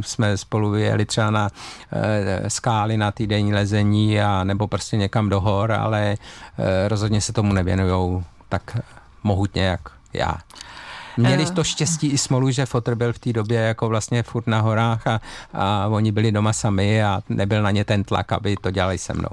jsme 0.00 0.36
spolu 0.36 0.70
vyjeli 0.70 1.04
třeba 1.04 1.23
na 1.30 1.50
e, 1.92 2.50
skály 2.50 2.96
na 2.96 3.10
týdenní 3.10 3.54
lezení 3.54 4.20
a 4.20 4.44
nebo 4.44 4.66
prostě 4.66 4.96
někam 4.96 5.28
do 5.28 5.40
hor, 5.40 5.72
ale 5.72 6.02
e, 6.12 6.18
rozhodně 6.88 7.20
se 7.20 7.32
tomu 7.32 7.52
nevěnujou 7.52 8.24
tak 8.48 8.76
mohutně 9.22 9.62
jak 9.62 9.80
já. 10.12 10.34
Měli 11.16 11.44
eh. 11.48 11.50
to 11.50 11.64
štěstí 11.64 12.06
i 12.08 12.18
smolu, 12.18 12.50
že 12.50 12.66
fotr 12.66 12.94
byl 12.94 13.12
v 13.12 13.18
té 13.18 13.32
době 13.32 13.60
jako 13.60 13.88
vlastně 13.88 14.22
furt 14.22 14.46
na 14.46 14.60
horách 14.60 15.06
a, 15.06 15.20
a 15.52 15.86
oni 15.90 16.12
byli 16.12 16.32
doma 16.32 16.52
sami 16.52 17.04
a 17.04 17.22
nebyl 17.28 17.62
na 17.62 17.70
ně 17.70 17.84
ten 17.84 18.04
tlak, 18.04 18.32
aby 18.32 18.56
to 18.60 18.70
dělali 18.70 18.98
se 18.98 19.14
mnou. 19.14 19.30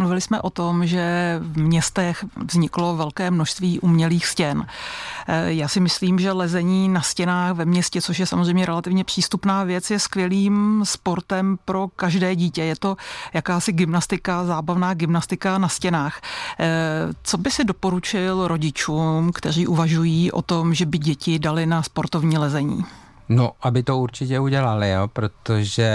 Mluvili 0.00 0.20
jsme 0.20 0.40
o 0.40 0.50
tom, 0.50 0.86
že 0.86 1.36
v 1.42 1.58
městech 1.58 2.24
vzniklo 2.36 2.96
velké 2.96 3.30
množství 3.30 3.80
umělých 3.80 4.26
stěn. 4.26 4.66
Eh, 5.28 5.52
já 5.52 5.68
si 5.68 5.80
myslím, 5.80 6.18
že 6.18 6.32
lezení 6.32 6.88
na 6.88 7.00
stěnách 7.00 7.52
ve 7.52 7.64
městě, 7.64 8.02
což 8.02 8.18
je 8.18 8.26
samozřejmě 8.26 8.66
relativně 8.66 9.04
přístupná 9.04 9.64
věc, 9.64 9.90
je 9.90 9.98
skvělým 9.98 10.82
sportem 10.84 11.58
pro 11.64 11.88
každé 11.88 12.36
dítě. 12.36 12.62
Je 12.62 12.76
to 12.76 12.96
jakási 13.32 13.72
gymnastika, 13.72 14.44
zábavná 14.44 14.94
gymnastika 14.94 15.58
na 15.58 15.68
stěnách. 15.68 16.20
Eh, 16.60 16.68
co 17.22 17.38
by 17.38 17.50
si 17.50 17.64
doporučil 17.64 18.48
rodičům, 18.48 19.32
kteří 19.32 19.66
uvažují 19.66 20.32
o 20.32 20.42
tom, 20.42 20.74
že 20.74 20.86
by 20.86 20.98
děti 20.98 21.38
dali 21.38 21.66
na 21.66 21.82
sportovní 21.82 22.38
lezení? 22.38 22.84
No, 23.32 23.52
aby 23.62 23.82
to 23.82 23.98
určitě 23.98 24.40
udělali, 24.40 24.90
jo, 24.90 25.08
protože 25.08 25.88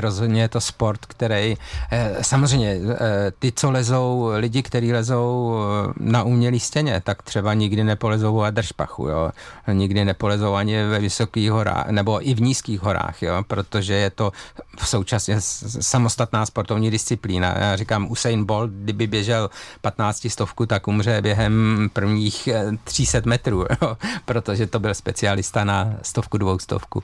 rozhodně 0.00 0.42
je 0.42 0.48
to 0.48 0.60
sport, 0.60 1.06
který, 1.06 1.56
eh, 1.90 2.16
samozřejmě 2.22 2.70
eh, 2.70 3.32
ty, 3.38 3.52
co 3.52 3.70
lezou, 3.70 4.30
lidi, 4.36 4.62
kteří 4.62 4.92
lezou 4.92 5.54
eh, 5.54 5.92
na 6.00 6.22
umělý 6.22 6.60
stěně, 6.60 7.00
tak 7.04 7.22
třeba 7.22 7.54
nikdy 7.54 7.84
nepolezou 7.84 8.42
a 8.42 8.50
držpachu, 8.50 9.08
jo, 9.08 9.30
nikdy 9.72 10.04
nepolezou 10.04 10.54
ani 10.54 10.84
ve 10.84 10.98
vysokých 10.98 11.50
horách, 11.50 11.88
nebo 11.88 12.28
i 12.28 12.34
v 12.34 12.40
nízkých 12.40 12.80
horách, 12.80 13.22
jo, 13.22 13.42
protože 13.48 13.94
je 13.94 14.10
to 14.10 14.32
v 14.78 14.88
současně 14.88 15.36
samostatná 15.80 16.46
sportovní 16.46 16.90
disciplína. 16.90 17.54
Já 17.58 17.76
říkám, 17.76 18.10
Usain 18.10 18.44
Bolt, 18.44 18.70
kdyby 18.70 19.06
běžel 19.06 19.50
15 19.80 20.26
stovku, 20.30 20.66
tak 20.66 20.88
umře 20.88 21.22
během 21.22 21.88
prvních 21.92 22.48
300 22.84 23.20
metrů, 23.24 23.66
jo, 23.82 23.96
protože 24.24 24.66
to 24.66 24.80
byl 24.80 24.94
specialista 24.94 25.64
na 25.64 25.94
stovku, 26.02 26.38
dvoustovku 26.38 26.81
stovku. 26.82 27.02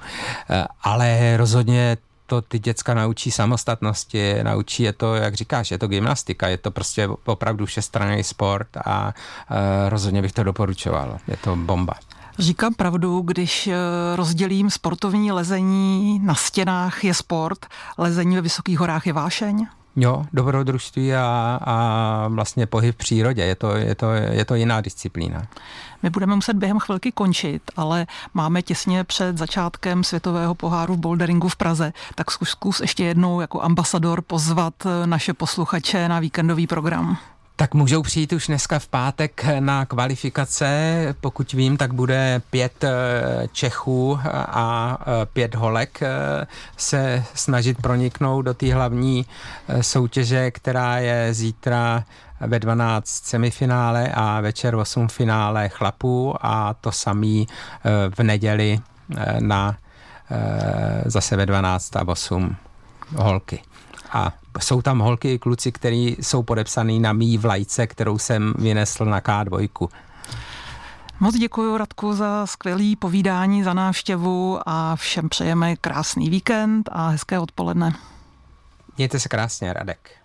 Eh, 0.50 0.66
ale 0.82 1.36
rozhodně 1.36 1.96
to 2.26 2.42
ty 2.42 2.58
děcka 2.58 2.94
naučí 2.94 3.30
samostatnosti, 3.30 4.34
naučí 4.42 4.82
je 4.82 4.92
to, 4.92 5.14
jak 5.14 5.34
říkáš, 5.34 5.70
je 5.70 5.78
to 5.78 5.88
gymnastika, 5.88 6.48
je 6.48 6.58
to 6.58 6.70
prostě 6.70 7.08
opravdu 7.24 7.66
všestranný 7.66 8.24
sport 8.24 8.68
a 8.84 9.06
uh, 9.06 9.56
rozhodně 9.88 10.22
bych 10.22 10.32
to 10.32 10.42
doporučoval. 10.42 11.18
Je 11.28 11.36
to 11.36 11.56
bomba. 11.56 11.94
Říkám 12.38 12.74
pravdu, 12.74 13.20
když 13.20 13.66
eh, 13.66 13.76
rozdělím 14.16 14.70
sportovní 14.70 15.32
lezení 15.32 16.18
na 16.18 16.34
stěnách 16.34 17.04
je 17.04 17.14
sport, 17.14 17.66
lezení 17.98 18.36
ve 18.36 18.42
vysokých 18.42 18.78
horách 18.78 19.06
je 19.06 19.12
vášeň? 19.12 19.66
Jo, 20.00 20.24
dobrodružství 20.32 21.14
a, 21.14 21.58
a 21.64 22.28
vlastně 22.28 22.66
pohyb 22.66 22.94
v 22.94 22.98
přírodě, 22.98 23.42
je 23.42 23.54
to, 23.54 23.76
je, 23.76 23.94
to, 23.94 24.10
je 24.12 24.44
to 24.44 24.54
jiná 24.54 24.80
disciplína. 24.80 25.42
My 26.02 26.10
budeme 26.10 26.34
muset 26.34 26.56
během 26.56 26.78
chvilky 26.78 27.12
končit, 27.12 27.62
ale 27.76 28.06
máme 28.34 28.62
těsně 28.62 29.04
před 29.04 29.38
začátkem 29.38 30.04
světového 30.04 30.54
poháru 30.54 30.94
v 30.94 30.98
boulderingu 30.98 31.48
v 31.48 31.56
Praze, 31.56 31.92
tak 32.14 32.30
zkus, 32.30 32.48
zkus 32.48 32.80
ještě 32.80 33.04
jednou 33.04 33.40
jako 33.40 33.62
ambasador 33.62 34.22
pozvat 34.22 34.74
naše 35.06 35.34
posluchače 35.34 36.08
na 36.08 36.20
víkendový 36.20 36.66
program. 36.66 37.18
Tak 37.58 37.74
můžou 37.74 38.02
přijít 38.02 38.32
už 38.32 38.46
dneska 38.46 38.78
v 38.78 38.88
pátek 38.88 39.44
na 39.60 39.86
kvalifikace. 39.86 41.14
Pokud 41.20 41.52
vím, 41.52 41.76
tak 41.76 41.92
bude 41.94 42.42
pět 42.50 42.84
eh, 42.84 42.92
Čechů 43.52 44.20
a 44.34 44.98
eh, 45.00 45.26
pět 45.26 45.54
holek 45.54 46.02
eh, 46.02 46.46
se 46.76 47.24
snažit 47.34 47.82
proniknout 47.82 48.42
do 48.42 48.54
té 48.54 48.74
hlavní 48.74 49.26
soutěže, 49.80 50.50
která 50.50 50.98
je 50.98 51.34
zítra 51.34 52.04
ve 52.40 52.58
12 52.58 53.06
semifinále 53.08 54.08
a 54.14 54.40
večer 54.40 54.74
8 54.74 55.08
finále 55.08 55.68
chlapů 55.68 56.34
a 56.40 56.74
to 56.74 56.92
samý 56.92 57.48
v 58.18 58.22
neděli 58.22 58.78
na 59.38 59.76
zase 61.04 61.36
ve 61.36 61.46
12 61.46 61.96
a 61.96 62.08
8 62.08 62.56
holky. 63.16 63.62
A 64.12 64.32
jsou 64.60 64.82
tam 64.82 64.98
holky 64.98 65.32
i 65.32 65.38
kluci, 65.38 65.72
kteří 65.72 66.16
jsou 66.20 66.42
podepsaný 66.42 67.00
na 67.00 67.12
mý 67.12 67.38
vlajce, 67.38 67.86
kterou 67.86 68.18
jsem 68.18 68.54
vynesl 68.58 69.04
na 69.04 69.20
K2. 69.20 69.88
Moc 71.20 71.34
děkuji 71.34 71.76
Radku 71.76 72.12
za 72.12 72.46
skvělý 72.46 72.96
povídání, 72.96 73.62
za 73.62 73.74
návštěvu 73.74 74.58
a 74.66 74.96
všem 74.96 75.28
přejeme 75.28 75.76
krásný 75.76 76.30
víkend 76.30 76.88
a 76.92 77.08
hezké 77.08 77.38
odpoledne. 77.38 77.94
Mějte 78.96 79.20
se 79.20 79.28
krásně, 79.28 79.72
Radek. 79.72 80.17